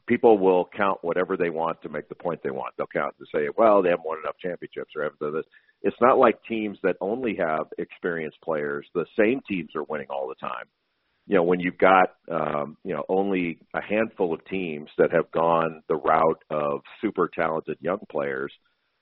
people 0.08 0.38
will 0.38 0.68
count 0.76 1.00
whatever 1.04 1.38
they 1.38 1.50
want 1.50 1.82
to 1.84 1.90
make 1.90 2.10
the 2.10 2.16
point 2.16 2.42
they 2.44 2.50
want. 2.50 2.74
They'll 2.78 2.88
count 2.88 3.16
to 3.20 3.26
say, 3.34 3.48
well, 3.58 3.82
they 3.82 3.90
haven't 3.90 4.06
won 4.06 4.18
enough 4.24 4.38
championships 4.42 4.92
or 4.96 5.04
haven't 5.04 5.20
done 5.20 5.34
this. 5.34 5.46
It's 5.84 5.96
not 6.02 6.18
like 6.18 6.44
teams 6.48 6.78
that 6.84 6.96
only 7.00 7.36
have 7.36 7.68
experienced 7.78 8.42
players. 8.44 8.88
The 8.96 9.06
same 9.18 9.40
teams 9.48 9.70
are 9.76 9.84
winning 9.84 10.08
all 10.10 10.28
the 10.28 10.36
time 10.36 10.66
you 11.30 11.36
know, 11.36 11.44
when 11.44 11.60
you've 11.60 11.78
got, 11.78 12.16
um, 12.32 12.76
you 12.84 12.92
know, 12.92 13.04
only 13.08 13.60
a 13.76 13.82
handful 13.82 14.34
of 14.34 14.44
teams 14.46 14.90
that 14.98 15.12
have 15.14 15.30
gone 15.32 15.84
the 15.88 15.96
route 15.96 16.44
of 16.50 16.82
super 17.02 17.30
talented 17.34 17.78
young 17.82 18.00
players, 18.12 18.52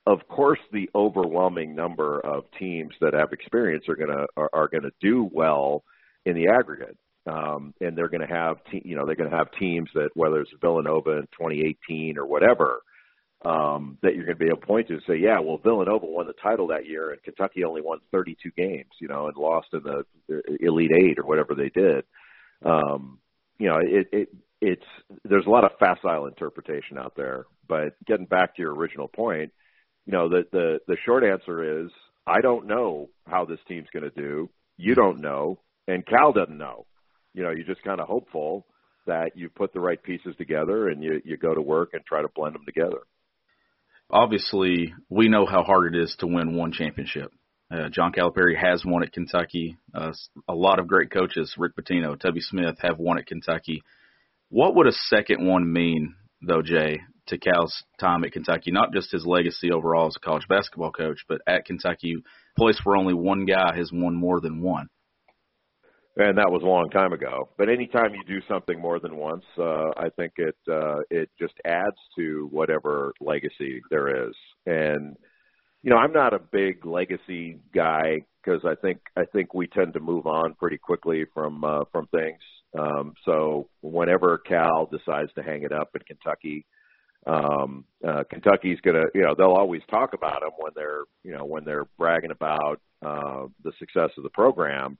of 0.06 0.18
course, 0.28 0.58
the 0.70 0.90
overwhelming 0.94 1.74
number 1.74 2.20
of 2.20 2.44
teams 2.58 2.92
that 3.00 3.14
have 3.14 3.32
experience 3.32 3.84
are 3.88 3.96
gonna 3.96 4.26
are, 4.36 4.50
are 4.52 4.68
gonna 4.68 4.90
do 5.00 5.28
well 5.32 5.84
in 6.26 6.34
the 6.34 6.48
aggregate, 6.48 6.98
um, 7.26 7.72
and 7.80 7.96
they're 7.96 8.10
gonna 8.10 8.26
have, 8.28 8.58
te- 8.70 8.82
you 8.84 8.94
know, 8.94 9.06
they're 9.06 9.16
gonna 9.16 9.34
have 9.34 9.50
teams 9.58 9.88
that 9.94 10.10
whether 10.14 10.42
it's 10.42 10.50
Villanova 10.60 11.12
in 11.12 11.28
2018 11.32 12.18
or 12.18 12.26
whatever, 12.26 12.80
um, 13.44 13.98
that 14.02 14.14
you're 14.14 14.24
going 14.24 14.36
to 14.36 14.44
be 14.44 14.50
able 14.50 14.60
to 14.60 14.66
point 14.66 14.88
to 14.88 14.94
and 14.94 15.02
say, 15.06 15.16
yeah, 15.16 15.38
well, 15.38 15.58
Villanova 15.58 16.06
won 16.06 16.26
the 16.26 16.32
title 16.32 16.68
that 16.68 16.86
year, 16.86 17.12
and 17.12 17.22
Kentucky 17.22 17.64
only 17.64 17.80
won 17.80 18.00
32 18.10 18.50
games, 18.56 18.90
you 19.00 19.08
know, 19.08 19.28
and 19.28 19.36
lost 19.36 19.68
in 19.72 19.82
the 19.82 20.04
Elite 20.60 20.90
Eight 20.92 21.18
or 21.18 21.24
whatever 21.24 21.54
they 21.54 21.68
did. 21.68 22.04
Um, 22.64 23.18
you 23.58 23.68
know, 23.68 23.78
it, 23.80 24.08
it 24.12 24.28
it's 24.60 24.86
there's 25.24 25.46
a 25.46 25.50
lot 25.50 25.64
of 25.64 25.78
facile 25.78 26.26
interpretation 26.26 26.98
out 26.98 27.14
there. 27.16 27.46
But 27.68 27.94
getting 28.06 28.26
back 28.26 28.56
to 28.56 28.62
your 28.62 28.74
original 28.74 29.08
point, 29.08 29.52
you 30.06 30.12
know, 30.12 30.28
the 30.28 30.44
the 30.50 30.80
the 30.88 30.96
short 31.04 31.22
answer 31.22 31.84
is 31.84 31.90
I 32.26 32.40
don't 32.40 32.66
know 32.66 33.08
how 33.26 33.44
this 33.44 33.60
team's 33.68 33.88
going 33.92 34.10
to 34.10 34.20
do. 34.22 34.50
You 34.76 34.94
don't 34.94 35.20
know, 35.20 35.60
and 35.86 36.04
Cal 36.06 36.32
doesn't 36.32 36.58
know. 36.58 36.86
You 37.34 37.44
know, 37.44 37.50
you're 37.50 37.66
just 37.66 37.84
kind 37.84 38.00
of 38.00 38.08
hopeful 38.08 38.66
that 39.06 39.36
you 39.36 39.48
put 39.48 39.72
the 39.72 39.80
right 39.80 40.02
pieces 40.02 40.34
together 40.38 40.88
and 40.88 41.04
you 41.04 41.20
you 41.24 41.36
go 41.36 41.54
to 41.54 41.60
work 41.60 41.90
and 41.92 42.04
try 42.04 42.20
to 42.22 42.28
blend 42.34 42.56
them 42.56 42.64
together 42.64 43.02
obviously 44.10 44.94
we 45.08 45.28
know 45.28 45.46
how 45.46 45.62
hard 45.62 45.94
it 45.94 46.02
is 46.02 46.14
to 46.18 46.26
win 46.26 46.56
one 46.56 46.72
championship. 46.72 47.32
Uh, 47.70 47.88
John 47.90 48.12
Calipari 48.12 48.56
has 48.56 48.82
won 48.84 49.02
at 49.02 49.12
Kentucky. 49.12 49.76
Uh, 49.94 50.12
a 50.48 50.54
lot 50.54 50.78
of 50.78 50.88
great 50.88 51.10
coaches, 51.10 51.54
Rick 51.58 51.72
Pitino, 51.76 52.18
Tubby 52.18 52.40
Smith, 52.40 52.76
have 52.80 52.98
won 52.98 53.18
at 53.18 53.26
Kentucky. 53.26 53.82
What 54.48 54.74
would 54.76 54.86
a 54.86 54.92
second 54.92 55.46
one 55.46 55.70
mean, 55.70 56.14
though, 56.40 56.62
Jay, 56.62 57.00
to 57.26 57.36
Cal's 57.36 57.84
time 58.00 58.24
at 58.24 58.32
Kentucky? 58.32 58.70
Not 58.70 58.94
just 58.94 59.12
his 59.12 59.26
legacy 59.26 59.70
overall 59.70 60.06
as 60.06 60.16
a 60.16 60.20
college 60.20 60.48
basketball 60.48 60.92
coach, 60.92 61.18
but 61.28 61.42
at 61.46 61.66
Kentucky, 61.66 62.16
place 62.56 62.80
where 62.82 62.96
only 62.96 63.12
one 63.12 63.44
guy 63.44 63.76
has 63.76 63.90
won 63.92 64.14
more 64.14 64.40
than 64.40 64.62
one. 64.62 64.88
And 66.18 66.36
that 66.36 66.50
was 66.50 66.62
a 66.64 66.66
long 66.66 66.90
time 66.90 67.12
ago. 67.12 67.48
But 67.56 67.68
anytime 67.68 68.12
you 68.12 68.24
do 68.26 68.44
something 68.48 68.80
more 68.80 68.98
than 68.98 69.14
once, 69.16 69.44
uh, 69.56 69.90
I 69.96 70.08
think 70.16 70.32
it 70.36 70.56
uh, 70.68 70.98
it 71.10 71.30
just 71.38 71.54
adds 71.64 71.96
to 72.16 72.48
whatever 72.50 73.12
legacy 73.20 73.80
there 73.88 74.28
is. 74.28 74.34
And 74.66 75.16
you 75.82 75.90
know, 75.90 75.96
I'm 75.96 76.12
not 76.12 76.34
a 76.34 76.40
big 76.40 76.84
legacy 76.84 77.60
guy 77.72 78.22
because 78.42 78.62
I 78.64 78.74
think 78.74 78.98
I 79.16 79.26
think 79.32 79.54
we 79.54 79.68
tend 79.68 79.92
to 79.94 80.00
move 80.00 80.26
on 80.26 80.54
pretty 80.54 80.76
quickly 80.78 81.24
from 81.32 81.62
uh, 81.62 81.84
from 81.92 82.08
things. 82.08 82.40
Um, 82.76 83.14
so 83.24 83.68
whenever 83.80 84.38
Cal 84.38 84.90
decides 84.90 85.32
to 85.34 85.42
hang 85.44 85.62
it 85.62 85.72
up 85.72 85.90
in 85.94 86.00
Kentucky, 86.02 86.66
um, 87.26 87.84
uh, 88.06 88.24
Kentucky's 88.28 88.80
gonna, 88.80 89.04
you 89.14 89.22
know, 89.22 89.34
they'll 89.38 89.56
always 89.56 89.82
talk 89.88 90.14
about 90.14 90.42
him 90.42 90.50
when 90.58 90.72
they're, 90.74 91.04
you 91.22 91.32
know, 91.32 91.44
when 91.44 91.64
they're 91.64 91.86
bragging 91.96 92.32
about 92.32 92.80
uh, 93.06 93.46
the 93.62 93.72
success 93.78 94.10
of 94.16 94.24
the 94.24 94.30
program. 94.30 94.98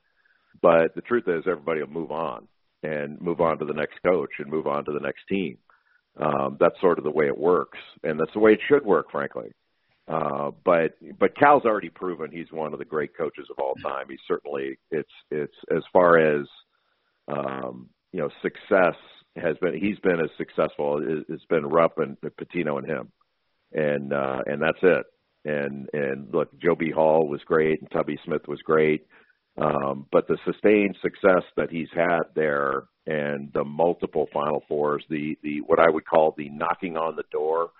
But 0.61 0.95
the 0.95 1.02
truth 1.02 1.25
is, 1.26 1.45
everybody 1.47 1.81
will 1.81 1.88
move 1.88 2.11
on 2.11 2.49
and 2.83 3.21
move 3.21 3.40
on 3.40 3.59
to 3.59 3.64
the 3.64 3.75
next 3.75 3.95
coach 4.05 4.31
and 4.38 4.50
move 4.50 4.67
on 4.67 4.85
to 4.85 4.93
the 4.93 5.00
next 5.00 5.21
team. 5.28 5.59
Um, 6.21 6.57
that's 6.59 6.81
sort 6.81 6.99
of 6.99 7.05
the 7.05 7.11
way 7.11 7.26
it 7.26 7.38
works, 7.38 7.78
and 8.02 8.19
that's 8.19 8.33
the 8.33 8.40
way 8.40 8.52
it 8.52 8.61
should 8.69 8.85
work, 8.85 9.11
frankly. 9.11 9.52
Uh, 10.09 10.50
but 10.64 10.97
but 11.19 11.37
Cal's 11.37 11.64
already 11.64 11.90
proven 11.90 12.31
he's 12.33 12.50
one 12.50 12.73
of 12.73 12.78
the 12.78 12.85
great 12.85 13.17
coaches 13.17 13.47
of 13.50 13.59
all 13.62 13.75
time. 13.83 14.07
He's 14.09 14.19
certainly 14.26 14.78
it's 14.90 15.12
it's 15.31 15.55
as 15.75 15.83
far 15.93 16.19
as 16.19 16.47
um, 17.28 17.90
you 18.12 18.21
know 18.21 18.31
success 18.43 18.97
has 19.37 19.57
been. 19.61 19.78
He's 19.78 19.99
been 19.99 20.19
as 20.21 20.31
successful. 20.38 21.00
It's 21.28 21.45
been 21.45 21.67
Rupp 21.67 21.99
and 21.99 22.17
Pitino 22.23 22.78
and 22.78 22.87
him, 22.88 23.12
and 23.73 24.12
uh, 24.12 24.40
and 24.47 24.62
that's 24.62 24.78
it. 24.83 25.07
And 25.45 25.88
and 25.93 26.33
look, 26.33 26.59
Joe 26.59 26.75
B. 26.75 26.90
Hall 26.90 27.28
was 27.28 27.43
great, 27.45 27.81
and 27.81 27.90
Tubby 27.90 28.19
Smith 28.25 28.49
was 28.49 28.61
great. 28.62 29.07
Um, 29.61 30.07
but 30.12 30.29
the 30.29 30.38
sustained 30.45 30.97
success 31.03 31.43
that 31.57 31.71
he's 31.71 31.88
had 31.93 32.23
there, 32.35 32.85
and 33.07 33.50
the 33.53 33.65
multiple 33.65 34.29
Final 34.33 34.62
Fours, 34.69 35.05
the 35.09 35.37
the 35.43 35.61
what 35.62 35.81
I 35.81 35.91
would 35.91 36.07
call 36.07 36.35
the 36.37 36.49
knocking 36.49 36.97
on 36.97 37.17
the 37.17 37.25
door 37.33 37.71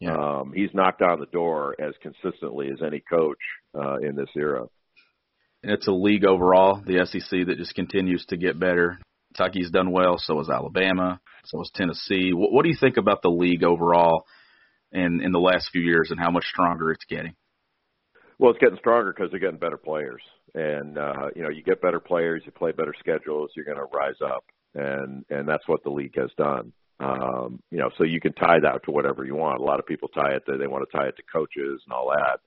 yeah. 0.00 0.14
Um, 0.14 0.52
he's 0.54 0.74
knocked 0.74 1.02
on 1.02 1.20
the 1.20 1.26
door 1.26 1.74
as 1.80 1.94
consistently 2.02 2.68
as 2.68 2.82
any 2.86 3.00
coach 3.00 3.38
uh, 3.74 3.96
in 3.96 4.14
this 4.14 4.28
era. 4.36 4.66
And 5.62 5.72
it's 5.72 5.88
a 5.88 5.92
league 5.92 6.24
overall, 6.24 6.82
the 6.84 7.06
SEC, 7.06 7.46
that 7.46 7.56
just 7.56 7.74
continues 7.74 8.24
to 8.26 8.36
get 8.36 8.60
better. 8.60 8.98
Kentucky's 9.34 9.70
done 9.70 9.90
well, 9.90 10.16
so 10.18 10.38
has 10.38 10.50
Alabama, 10.50 11.20
so 11.44 11.58
has 11.58 11.70
Tennessee. 11.74 12.32
What, 12.32 12.52
what 12.52 12.62
do 12.62 12.68
you 12.68 12.76
think 12.78 12.98
about 12.98 13.22
the 13.22 13.30
league 13.30 13.64
overall 13.64 14.24
in 14.92 15.20
in 15.22 15.32
the 15.32 15.40
last 15.40 15.70
few 15.72 15.82
years 15.82 16.10
and 16.10 16.20
how 16.20 16.30
much 16.30 16.44
stronger 16.44 16.90
it's 16.92 17.04
getting? 17.04 17.34
Well, 18.38 18.50
it's 18.50 18.60
getting 18.60 18.78
stronger 18.78 19.12
because 19.12 19.30
they're 19.30 19.40
getting 19.40 19.58
better 19.58 19.78
players, 19.78 20.22
and 20.56 20.96
uh, 20.96 21.28
you 21.36 21.42
know, 21.42 21.50
you 21.50 21.62
get 21.62 21.82
better 21.82 22.00
players, 22.00 22.42
you 22.46 22.50
play 22.50 22.72
better 22.72 22.94
schedules, 22.98 23.50
you're 23.54 23.64
going 23.66 23.76
to 23.76 23.84
rise 23.84 24.20
up, 24.24 24.44
and 24.74 25.24
and 25.30 25.46
that's 25.46 25.68
what 25.68 25.84
the 25.84 25.90
league 25.90 26.16
has 26.16 26.30
done. 26.36 26.72
Um, 26.98 27.62
you 27.70 27.78
know, 27.78 27.90
so 27.98 28.04
you 28.04 28.20
can 28.20 28.32
tie 28.32 28.58
that 28.62 28.82
to 28.84 28.90
whatever 28.90 29.24
you 29.24 29.36
want. 29.36 29.60
A 29.60 29.64
lot 29.64 29.78
of 29.78 29.86
people 29.86 30.08
tie 30.08 30.32
it 30.32 30.42
to 30.46 30.56
they 30.56 30.66
want 30.66 30.88
to 30.90 30.96
tie 30.96 31.08
it 31.08 31.16
to 31.16 31.22
coaches 31.30 31.82
and 31.84 31.92
all 31.92 32.10
that. 32.10 32.40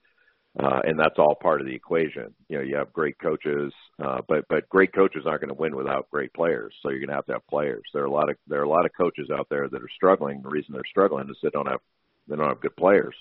Uh, 0.59 0.79
and 0.83 0.99
that's 0.99 1.19
all 1.19 1.37
part 1.39 1.61
of 1.61 1.67
the 1.67 1.75
equation. 1.75 2.33
You 2.49 2.57
know, 2.57 2.63
you 2.63 2.75
have 2.75 2.91
great 2.91 3.19
coaches, 3.19 3.71
uh, 4.03 4.21
but 4.27 4.45
but 4.49 4.67
great 4.69 4.91
coaches 4.91 5.25
aren't 5.27 5.41
going 5.41 5.55
to 5.55 5.61
win 5.61 5.75
without 5.75 6.09
great 6.09 6.33
players. 6.33 6.73
So 6.81 6.89
you're 6.89 6.99
going 6.99 7.09
to 7.09 7.15
have 7.15 7.27
to 7.27 7.33
have 7.33 7.47
players. 7.47 7.83
There 7.93 8.01
are 8.01 8.07
a 8.07 8.11
lot 8.11 8.31
of 8.31 8.37
there 8.47 8.59
are 8.59 8.63
a 8.63 8.69
lot 8.69 8.85
of 8.85 8.91
coaches 8.99 9.29
out 9.31 9.47
there 9.51 9.69
that 9.69 9.81
are 9.81 9.95
struggling. 9.95 10.41
The 10.41 10.49
reason 10.49 10.73
they're 10.73 10.81
struggling 10.89 11.29
is 11.29 11.37
they 11.43 11.51
don't 11.51 11.67
have 11.67 11.81
they 12.27 12.35
don't 12.35 12.47
have 12.47 12.61
good 12.61 12.75
players. 12.75 13.15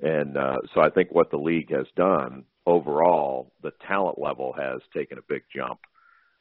And 0.00 0.36
uh, 0.36 0.58
so 0.74 0.80
I 0.80 0.90
think 0.90 1.12
what 1.12 1.30
the 1.30 1.36
league 1.38 1.70
has 1.70 1.86
done 1.96 2.44
overall, 2.66 3.52
the 3.62 3.72
talent 3.86 4.18
level 4.18 4.54
has 4.56 4.80
taken 4.94 5.18
a 5.18 5.22
big 5.28 5.42
jump 5.54 5.80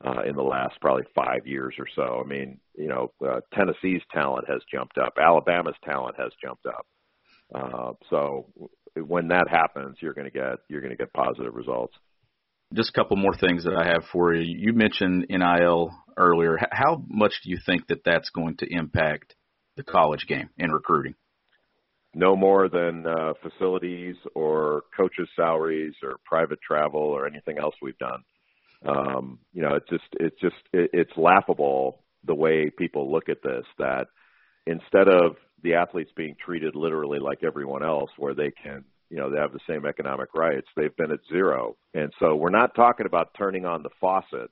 uh, 0.05 0.21
in 0.27 0.35
the 0.35 0.43
last 0.43 0.79
probably 0.81 1.03
five 1.15 1.45
years 1.45 1.75
or 1.77 1.87
so. 1.95 2.21
I 2.23 2.27
mean, 2.27 2.59
you 2.75 2.87
know, 2.87 3.11
uh, 3.25 3.41
Tennessee's 3.53 4.01
talent 4.11 4.45
has 4.49 4.61
jumped 4.71 4.97
up, 4.97 5.13
Alabama's 5.21 5.75
talent 5.83 6.15
has 6.17 6.31
jumped 6.41 6.65
up. 6.65 6.85
Uh, 7.53 7.93
so 8.09 8.47
when 8.95 9.29
that 9.29 9.47
happens, 9.49 9.97
you're 9.99 10.13
going 10.13 10.29
to 10.29 10.31
get 10.31 10.59
you're 10.69 10.81
going 10.81 10.91
to 10.91 10.97
get 10.97 11.13
positive 11.13 11.53
results. 11.53 11.93
Just 12.73 12.89
a 12.89 12.93
couple 12.93 13.17
more 13.17 13.35
things 13.35 13.65
that 13.65 13.75
I 13.75 13.85
have 13.87 14.03
for 14.11 14.33
you. 14.33 14.55
You 14.57 14.73
mentioned 14.73 15.27
NIL 15.29 15.91
earlier. 16.17 16.57
How 16.71 17.03
much 17.07 17.33
do 17.43 17.51
you 17.51 17.59
think 17.63 17.87
that 17.87 18.03
that's 18.03 18.29
going 18.31 18.57
to 18.57 18.67
impact 18.67 19.35
the 19.77 19.83
college 19.83 20.25
game 20.27 20.49
in 20.57 20.71
recruiting? 20.71 21.13
No 22.15 22.35
more 22.35 22.69
than 22.69 23.05
uh, 23.07 23.33
facilities 23.41 24.15
or 24.35 24.83
coaches' 24.95 25.29
salaries 25.35 25.93
or 26.03 26.17
private 26.25 26.59
travel 26.61 27.01
or 27.01 27.25
anything 27.25 27.57
else 27.57 27.75
we've 27.81 27.97
done. 27.97 28.23
Um, 28.85 29.39
you 29.53 29.61
know, 29.61 29.75
it's 29.75 29.89
just 29.89 30.03
it's 30.19 30.39
just 30.39 30.55
it, 30.73 30.89
it's 30.93 31.17
laughable 31.17 31.99
the 32.25 32.35
way 32.35 32.69
people 32.69 33.11
look 33.11 33.29
at 33.29 33.41
this. 33.43 33.65
That 33.79 34.07
instead 34.67 35.07
of 35.07 35.37
the 35.63 35.75
athletes 35.75 36.11
being 36.15 36.35
treated 36.43 36.75
literally 36.75 37.19
like 37.19 37.39
everyone 37.43 37.83
else, 37.83 38.11
where 38.17 38.35
they 38.35 38.51
can 38.51 38.83
you 39.09 39.17
know 39.17 39.29
they 39.29 39.39
have 39.39 39.53
the 39.53 39.59
same 39.67 39.85
economic 39.85 40.33
rights, 40.35 40.67
they've 40.75 40.95
been 40.95 41.11
at 41.11 41.19
zero. 41.31 41.77
And 41.93 42.11
so 42.19 42.35
we're 42.35 42.49
not 42.49 42.75
talking 42.75 43.05
about 43.05 43.29
turning 43.37 43.65
on 43.65 43.83
the 43.83 43.89
faucet 44.01 44.51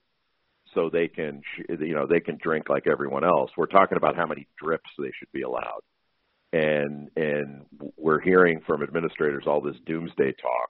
so 0.74 0.90
they 0.92 1.08
can 1.08 1.42
you 1.68 1.94
know 1.94 2.08
they 2.08 2.22
can 2.22 2.38
drink 2.42 2.70
like 2.70 2.88
everyone 2.88 3.24
else. 3.24 3.52
We're 3.58 3.66
talking 3.66 3.98
about 3.98 4.16
how 4.16 4.26
many 4.26 4.48
drips 4.62 4.90
they 4.98 5.12
should 5.20 5.32
be 5.34 5.42
allowed. 5.42 5.82
And 6.54 7.10
and 7.16 7.66
we're 7.98 8.20
hearing 8.20 8.62
from 8.68 8.84
administrators 8.84 9.46
all 9.48 9.62
this 9.62 9.78
doomsday 9.86 10.34
talk 10.34 10.70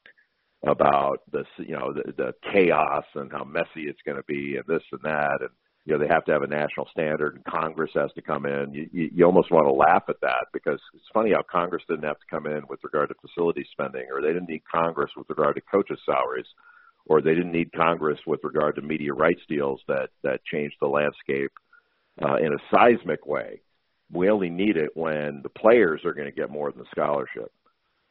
about 0.64 1.22
the 1.32 1.44
you 1.58 1.76
know 1.76 1.92
the, 1.94 2.14
the 2.18 2.34
chaos 2.52 3.06
and 3.16 3.32
how 3.32 3.44
messy 3.44 3.88
it's 3.88 4.02
going 4.06 4.18
to 4.18 4.24
be 4.28 4.58
and 4.58 4.66
this 4.68 4.84
and 4.92 5.02
that 5.04 5.38
and 5.40 5.50
you 5.86 5.94
know 5.94 6.00
they 6.00 6.14
have 6.14 6.24
to 6.26 6.32
have 6.32 6.44
a 6.44 6.48
national 6.48 6.88
standard 6.92 7.36
and 7.36 7.44
Congress 7.46 7.90
has 7.96 8.12
to 8.14 8.22
come 8.22 8.46
in. 8.46 8.74
You, 8.74 8.90
you, 8.92 9.10
you 9.14 9.26
almost 9.26 9.52
want 9.52 9.66
to 9.66 9.72
laugh 9.72 10.04
at 10.08 10.22
that 10.22 10.46
because 10.54 10.80
it's 10.94 11.10
funny 11.14 11.32
how 11.32 11.42
Congress 11.52 11.84
didn't 11.90 12.06
have 12.06 12.20
to 12.20 12.26
come 12.30 12.46
in 12.46 12.62
with 12.70 12.80
regard 12.84 13.10
to 13.10 13.16
facility 13.28 13.66
spending, 13.72 14.06
or 14.12 14.22
they 14.22 14.34
didn't 14.34 14.50
need 14.50 14.62
Congress 14.72 15.12
with 15.18 15.28
regard 15.30 15.56
to 15.56 15.62
coaches' 15.62 16.00
salaries, 16.06 16.46
or 17.08 17.22
they 17.22 17.34
didn't 17.34 17.52
need 17.52 17.72
Congress 17.74 18.20
with 18.28 18.42
regard 18.44 18.76
to 18.76 18.82
media 18.82 19.14
rights 19.14 19.42
deals 19.50 19.82
that 19.88 20.10
that 20.24 20.46
changed 20.46 20.76
the 20.80 20.88
landscape 20.88 21.52
uh, 22.24 22.36
in 22.36 22.54
a 22.54 22.58
seismic 22.72 23.26
way. 23.26 23.62
We 24.12 24.30
only 24.30 24.50
need 24.50 24.78
it 24.78 24.92
when 24.96 25.42
the 25.42 25.50
players 25.50 26.02
are 26.06 26.14
going 26.14 26.28
to 26.28 26.36
get 26.36 26.50
more 26.50 26.72
than 26.72 26.82
the 26.82 26.88
scholarship, 26.92 27.52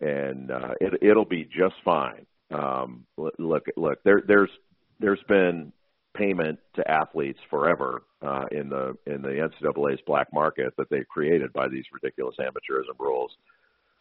and 0.00 0.50
uh, 0.50 0.75
it, 0.80 1.02
it'll 1.02 1.25
be 1.25 1.45
just 1.45 1.75
fine 1.85 2.26
um, 2.50 3.07
look, 3.16 3.66
look, 3.76 4.02
there, 4.04 4.23
there's 4.26 4.50
there's 4.99 5.23
been 5.28 5.73
payment 6.16 6.59
to 6.75 6.90
athletes 6.90 7.38
forever 7.49 8.02
uh, 8.23 8.45
in 8.50 8.69
the 8.69 8.97
in 9.07 9.23
the 9.23 9.49
NCAA's 9.62 10.00
black 10.07 10.28
market 10.33 10.75
that 10.76 10.90
they've 10.90 11.09
created 11.09 11.52
by 11.52 11.69
these 11.69 11.85
ridiculous 11.92 12.37
amateurism 12.40 12.99
rules. 12.99 13.30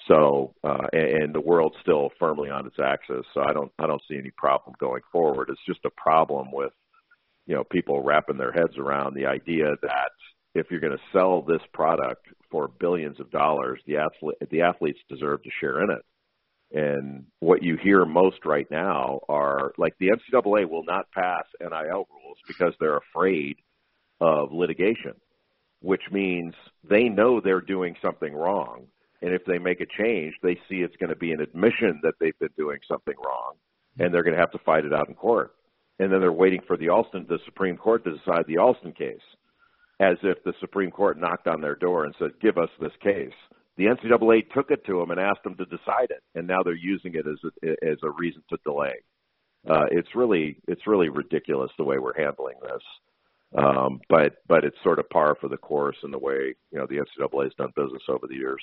So, 0.08 0.56
uh, 0.64 0.88
and, 0.94 1.24
and 1.24 1.36
the 1.36 1.42
world's 1.42 1.76
still 1.82 2.10
firmly 2.18 2.50
on 2.50 2.66
its 2.66 2.78
axis. 2.84 3.26
So 3.34 3.42
I 3.42 3.54
don't 3.54 3.72
I 3.78 3.86
don't 3.86 4.02
see 4.10 4.18
any 4.18 4.32
problem 4.32 4.76
going 4.80 5.02
forward. 5.12 5.50
It's 5.50 5.66
just 5.68 5.86
a 5.86 6.02
problem 6.02 6.52
with 6.52 6.74
you 7.46 7.56
know 7.56 7.64
people 7.64 8.02
wrapping 8.02 8.38
their 8.38 8.52
heads 8.52 8.78
around 8.78 9.14
the 9.14 9.28
idea 9.28 9.76
that 9.82 10.12
if 10.56 10.68
you're 10.70 10.80
going 10.80 10.98
to 10.98 11.04
sell 11.14 11.42
this 11.42 11.62
product 11.74 12.28
for 12.50 12.68
billions 12.80 13.20
of 13.20 13.32
dollars, 13.32 13.80
the 13.86 13.98
athlete 13.98 14.38
the 14.50 14.62
athletes 14.62 15.00
deserve 15.10 15.44
to 15.44 15.50
share 15.60 15.84
in 15.84 15.92
it. 15.92 16.04
And 16.72 17.26
what 17.40 17.64
you 17.64 17.78
hear 17.78 18.06
most 18.06 18.46
right 18.46 18.70
now 18.70 19.22
are 19.28 19.72
like 19.78 19.96
the 20.00 20.10
NCAA 20.10 20.70
will 20.70 20.84
not 20.84 21.12
pass 21.12 21.44
NIL 21.60 22.08
rules 22.12 22.38
because 22.48 22.74
they're 22.80 22.98
afraid 22.98 23.58
of 24.22 24.52
litigation, 24.52 25.14
which 25.82 26.04
means 26.12 26.54
they 26.88 27.10
know 27.10 27.40
they're 27.40 27.62
doing 27.62 27.96
something 28.02 28.34
wrong. 28.34 28.86
And 29.22 29.34
if 29.34 29.44
they 29.46 29.58
make 29.58 29.82
a 29.82 29.86
change, 29.98 30.36
they 30.42 30.56
see 30.70 30.78
it's 30.78 30.96
going 30.98 31.10
to 31.10 31.16
be 31.16 31.32
an 31.32 31.42
admission 31.42 32.00
that 32.04 32.14
they've 32.20 32.38
been 32.40 32.50
doing 32.58 32.80
something 32.88 33.16
wrong, 33.24 33.56
and 33.98 34.14
they're 34.14 34.24
going 34.24 34.36
to 34.36 34.40
have 34.40 34.52
to 34.52 34.60
fight 34.60 34.86
it 34.86 34.94
out 34.94 35.10
in 35.10 35.16
court. 35.16 35.56
And 35.98 36.12
then 36.12 36.22
they're 36.22 36.32
waiting 36.32 36.62
for 36.66 36.78
the 36.78 36.90
Alston, 36.90 37.26
the 37.28 37.40
Supreme 37.44 37.76
Court 37.76 38.06
to 38.06 38.16
decide 38.16 38.46
the 38.48 38.60
Alston 38.60 38.94
case, 38.94 39.20
as 40.00 40.18
if 40.24 40.44
the 40.44 40.54
Supreme 40.60 40.92
Court 40.92 41.20
knocked 41.20 41.48
on 41.48 41.62
their 41.62 41.76
door 41.76 42.06
and 42.06 42.16
said, 42.18 42.40
"Give 42.40 42.58
us 42.58 42.70
this 42.80 42.96
case." 43.02 43.34
the 43.80 43.86
NCAA 43.86 44.52
took 44.54 44.72
it 44.72 44.86
to 44.88 45.00
them 45.00 45.10
and 45.10 45.22
asked 45.22 45.44
them 45.46 45.56
to 45.56 45.66
decide 45.66 46.10
it, 46.10 46.22
and 46.36 46.46
now 46.46 46.62
they're 46.64 46.76
using 46.76 47.16
it 47.16 47.26
as 47.26 47.40
a, 47.64 47.90
as 47.90 47.98
a 48.04 48.12
reason 48.12 48.44
to 48.50 48.58
delay. 48.66 48.94
Uh, 49.68 49.86
it's 49.92 50.10
really 50.16 50.58
it's 50.68 50.86
really 50.86 51.08
ridiculous 51.08 51.72
the 51.78 51.84
way 51.86 51.98
we're 51.98 52.18
handling 52.18 52.56
this, 52.62 52.84
um, 53.58 54.02
but 54.10 54.34
but 54.50 54.66
it's 54.66 54.76
sort 54.84 55.00
of 55.00 55.10
par 55.10 55.38
for 55.40 55.48
the 55.48 55.58
course 55.58 55.96
in 56.04 56.12
the 56.12 56.20
way 56.20 56.54
you 56.72 56.78
know 56.78 56.88
the 56.88 56.98
NCAA 56.98 57.46
has 57.46 57.54
done 57.58 57.72
business 57.74 58.04
over 58.10 58.28
the 58.28 58.36
years. 58.36 58.62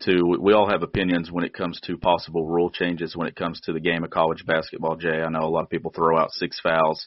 to 0.00 0.36
we 0.40 0.52
all 0.52 0.68
have 0.70 0.82
opinions 0.82 1.32
when 1.32 1.44
it 1.44 1.54
comes 1.54 1.80
to 1.80 1.96
possible 1.96 2.46
rule 2.46 2.70
changes 2.70 3.16
when 3.16 3.28
it 3.28 3.36
comes 3.36 3.60
to 3.62 3.72
the 3.72 3.80
game 3.80 4.04
of 4.04 4.10
college 4.10 4.44
basketball. 4.46 4.96
Jay, 4.96 5.22
I 5.22 5.30
know 5.30 5.44
a 5.44 5.48
lot 5.48 5.64
of 5.64 5.70
people 5.70 5.90
throw 5.90 6.18
out 6.18 6.32
six 6.32 6.60
fouls, 6.60 7.06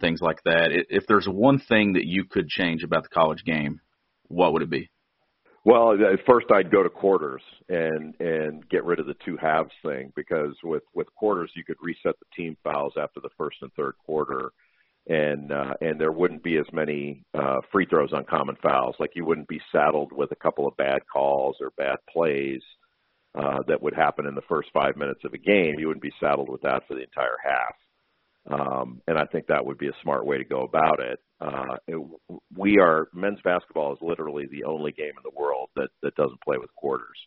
things 0.00 0.20
like 0.20 0.42
that. 0.44 0.70
If 0.88 1.06
there's 1.06 1.26
one 1.26 1.58
thing 1.58 1.94
that 1.94 2.06
you 2.06 2.24
could 2.24 2.48
change 2.48 2.82
about 2.82 3.04
the 3.04 3.08
college 3.08 3.44
game, 3.44 3.80
what 4.28 4.52
would 4.52 4.62
it 4.62 4.70
be? 4.70 4.90
Well, 5.64 5.96
first 6.26 6.46
I'd 6.52 6.72
go 6.72 6.82
to 6.82 6.90
quarters 6.90 7.42
and 7.68 8.14
and 8.18 8.68
get 8.68 8.84
rid 8.84 8.98
of 8.98 9.06
the 9.06 9.14
two 9.24 9.36
halves 9.36 9.70
thing 9.84 10.12
because 10.16 10.56
with 10.64 10.82
with 10.92 11.06
quarters 11.14 11.52
you 11.54 11.64
could 11.64 11.76
reset 11.80 12.18
the 12.18 12.26
team 12.36 12.56
fouls 12.64 12.94
after 13.00 13.20
the 13.20 13.30
first 13.38 13.58
and 13.62 13.72
third 13.74 13.94
quarter, 14.04 14.50
and 15.06 15.52
uh, 15.52 15.74
and 15.80 16.00
there 16.00 16.10
wouldn't 16.10 16.42
be 16.42 16.56
as 16.56 16.66
many 16.72 17.22
uh, 17.32 17.60
free 17.70 17.86
throws 17.86 18.12
on 18.12 18.24
common 18.24 18.56
fouls. 18.60 18.96
Like 18.98 19.12
you 19.14 19.24
wouldn't 19.24 19.46
be 19.46 19.60
saddled 19.70 20.10
with 20.12 20.32
a 20.32 20.36
couple 20.36 20.66
of 20.66 20.76
bad 20.76 21.02
calls 21.12 21.56
or 21.60 21.70
bad 21.76 21.98
plays 22.12 22.62
uh, 23.36 23.58
that 23.68 23.80
would 23.80 23.94
happen 23.94 24.26
in 24.26 24.34
the 24.34 24.42
first 24.48 24.68
five 24.72 24.96
minutes 24.96 25.20
of 25.24 25.32
a 25.32 25.38
game. 25.38 25.78
You 25.78 25.86
wouldn't 25.86 26.02
be 26.02 26.12
saddled 26.18 26.48
with 26.48 26.62
that 26.62 26.82
for 26.88 26.94
the 26.94 27.02
entire 27.02 27.38
half. 27.44 27.76
Um, 28.50 29.00
and 29.06 29.18
I 29.18 29.24
think 29.26 29.46
that 29.46 29.64
would 29.64 29.78
be 29.78 29.88
a 29.88 30.02
smart 30.02 30.26
way 30.26 30.38
to 30.38 30.44
go 30.44 30.62
about 30.62 31.00
it. 31.00 31.20
Uh, 31.40 31.76
it, 31.86 31.96
we 32.56 32.78
are 32.78 33.08
men's 33.14 33.40
basketball 33.44 33.92
is 33.92 33.98
literally 34.02 34.46
the 34.50 34.64
only 34.64 34.92
game 34.92 35.12
in 35.16 35.22
the 35.22 35.38
world 35.38 35.68
that 35.76 35.88
that 36.02 36.14
doesn't 36.16 36.40
play 36.42 36.56
with 36.58 36.74
quarters, 36.74 37.18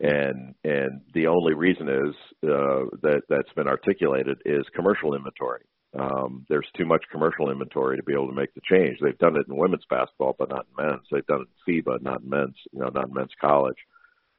and 0.00 0.54
and 0.64 1.00
the 1.14 1.26
only 1.28 1.54
reason 1.54 1.88
is 1.88 2.14
uh, 2.44 2.90
that 3.02 3.22
that's 3.28 3.52
been 3.54 3.68
articulated 3.68 4.38
is 4.44 4.64
commercial 4.74 5.14
inventory. 5.14 5.62
Um, 5.98 6.44
there's 6.48 6.68
too 6.76 6.84
much 6.84 7.04
commercial 7.10 7.50
inventory 7.50 7.96
to 7.96 8.02
be 8.02 8.12
able 8.12 8.28
to 8.28 8.34
make 8.34 8.52
the 8.54 8.60
change. 8.70 8.98
They've 9.00 9.18
done 9.18 9.36
it 9.36 9.46
in 9.48 9.56
women's 9.56 9.86
basketball, 9.88 10.36
but 10.38 10.50
not 10.50 10.66
in 10.66 10.84
men's. 10.84 11.06
They've 11.10 11.26
done 11.26 11.42
it 11.42 11.72
in 11.72 11.82
FIBA, 11.82 12.02
not 12.02 12.20
in 12.22 12.28
men's, 12.28 12.56
you 12.72 12.80
know, 12.80 12.90
not 12.92 13.08
in 13.08 13.14
men's 13.14 13.34
college. 13.40 13.78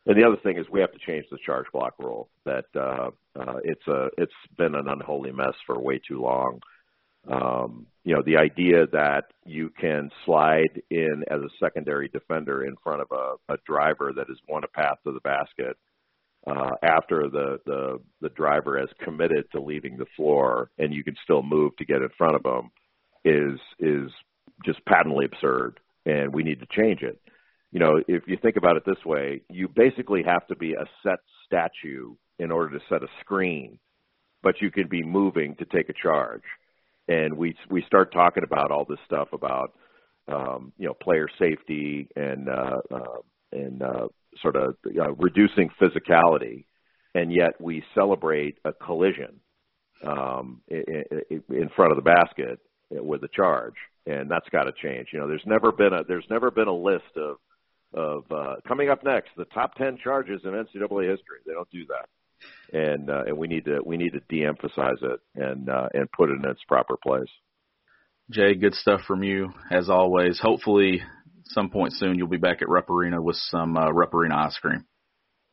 And 0.10 0.18
the 0.18 0.26
other 0.26 0.38
thing 0.42 0.58
is 0.58 0.66
we 0.72 0.82
have 0.82 0.92
to 0.92 0.98
change 1.06 1.26
the 1.30 1.38
charge 1.46 1.68
block 1.72 1.94
rule. 2.00 2.30
That 2.44 2.66
uh, 2.76 3.12
uh, 3.40 3.58
it's 3.64 3.88
a 3.88 4.08
it's 4.18 4.34
been 4.58 4.74
an 4.74 4.88
unholy 4.88 5.32
mess 5.32 5.54
for 5.68 5.80
way 5.80 6.00
too 6.00 6.20
long. 6.20 6.62
Um, 7.32 7.86
you 8.04 8.16
know, 8.16 8.24
the 8.26 8.38
idea 8.38 8.88
that 8.88 9.26
you 9.46 9.70
can 9.80 10.10
slide 10.26 10.82
in 10.90 11.24
as 11.30 11.42
a 11.42 11.50
secondary 11.64 12.08
defender 12.08 12.66
in 12.66 12.76
front 12.84 13.04
of 13.04 13.08
a, 13.12 13.54
a 13.54 13.58
driver 13.68 14.12
that 14.16 14.28
has 14.30 14.38
won 14.48 14.64
a 14.64 14.68
path 14.68 14.98
to 15.06 15.12
the 15.12 15.20
basket 15.20 15.78
uh, 16.48 16.72
after 16.82 17.30
the, 17.30 17.60
the 17.68 18.00
the 18.22 18.30
driver 18.30 18.80
has 18.80 18.90
committed 19.04 19.46
to 19.52 19.62
leaving 19.62 19.96
the 19.96 20.08
floor, 20.16 20.72
and 20.80 20.92
you 20.92 21.04
can 21.04 21.16
still 21.24 21.44
move 21.44 21.78
to 21.78 21.86
get 21.86 22.02
in 22.02 22.10
front 22.18 22.34
of 22.34 22.42
them, 22.42 22.72
is 23.26 23.60
is 23.78 24.10
just 24.66 24.84
patently 24.86 25.26
absurd, 25.26 25.80
and 26.08 26.34
we 26.34 26.42
need 26.42 26.62
to 26.62 26.68
change 26.76 27.04
it. 27.04 27.20
You 27.72 27.80
know, 27.80 28.02
if 28.08 28.24
you 28.28 28.38
think 28.42 28.56
about 28.56 28.78
it 28.78 28.84
this 28.86 29.04
way, 29.06 29.42
you 29.50 29.68
basically 29.68 30.24
have 30.24 30.46
to 30.48 30.56
be 30.56 30.74
a 30.74 30.86
set 31.04 31.20
statue 31.46 32.16
in 32.40 32.52
order 32.52 32.78
to 32.78 32.86
set 32.90 33.04
a 33.04 33.08
screen, 33.20 33.78
but 34.42 34.56
you 34.62 34.72
can 34.72 34.88
be 34.88 35.04
moving 35.04 35.56
to 35.58 35.66
take 35.66 35.90
a 35.90 35.94
charge 35.94 36.44
and 37.10 37.36
we 37.36 37.56
we 37.70 37.84
start 37.88 38.14
talking 38.14 38.44
about 38.44 38.72
all 38.72 38.86
this 38.86 39.00
stuff 39.06 39.30
about 39.34 39.74
um, 40.32 40.72
you 40.78 40.88
know 40.88 40.94
player 40.94 41.28
safety 41.40 42.08
and 42.16 42.48
uh, 42.48 42.78
uh, 42.94 43.18
and 43.52 43.82
uh, 43.82 44.08
sort 44.42 44.56
of 44.56 44.76
uh, 44.86 45.12
reducing 45.14 45.70
physicality, 45.82 46.66
and 47.16 47.34
yet 47.34 47.60
we 47.60 47.84
celebrate 47.96 48.58
a 48.64 48.72
collision 48.72 49.40
um, 50.08 50.62
in, 50.70 51.04
in 51.50 51.70
front 51.76 51.92
of 51.92 51.98
the 51.98 52.04
basket 52.04 52.60
with 52.92 53.24
a 53.24 53.30
charge, 53.36 53.76
and 54.06 54.30
that's 54.30 54.48
got 54.50 54.64
to 54.64 54.72
change. 54.84 55.08
You 55.12 55.20
know, 55.20 55.28
there's 55.28 55.46
never 55.46 55.72
been 55.72 55.94
a 55.94 56.04
there's 56.08 56.28
never 56.30 56.52
been 56.52 56.68
a 56.68 56.76
list 56.76 57.18
of 57.18 57.38
of 57.94 58.24
uh, 58.32 58.56
coming 58.68 58.90
up 58.90 59.04
next 59.04 59.30
the 59.38 59.46
top 59.46 59.76
ten 59.76 59.98
charges 60.04 60.42
in 60.44 60.52
NCAA 60.52 61.10
history. 61.10 61.40
They 61.46 61.54
don't 61.54 61.70
do 61.72 61.86
that 61.88 62.08
and 62.74 63.10
uh, 63.10 63.24
and 63.26 63.38
we 63.38 63.48
need 63.48 63.66
to 63.66 63.80
we 63.86 63.98
need 63.98 64.14
to 64.14 64.22
de-emphasize 64.30 64.98
it 65.02 65.20
and 65.36 65.70
uh, 65.70 65.88
and 65.94 66.12
put 66.12 66.30
it 66.30 66.40
in 66.44 66.50
its 66.50 66.64
proper 66.68 66.98
place. 66.98 67.30
Jay, 68.32 68.54
good 68.56 68.76
stuff 68.76 69.02
from 69.08 69.24
you 69.24 69.50
as 69.72 69.90
always. 69.90 70.40
Hopefully, 70.40 71.02
some 71.46 71.70
point 71.70 71.94
soon 71.94 72.18
you'll 72.18 72.28
be 72.28 72.38
back 72.38 72.62
at 72.62 72.70
Rupp 72.70 72.90
Arena 72.90 73.22
with 73.22 73.38
some 73.38 73.76
uh, 73.76 73.90
Rupp 73.90 74.14
Arena 74.14 74.36
ice 74.38 74.58
cream. 74.60 74.86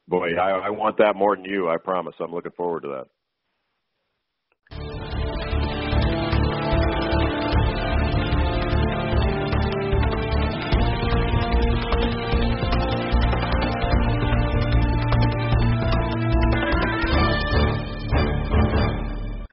Boy, 0.09 0.37
I, 0.37 0.67
I 0.67 0.71
want 0.71 0.99
that 0.99 1.17
more 1.17 1.35
than 1.35 1.45
you. 1.45 1.69
I 1.69 1.79
promise. 1.79 2.15
I'm 2.21 2.33
looking 2.33 2.53
forward 2.53 2.83
to 2.83 2.89
that. 2.89 3.07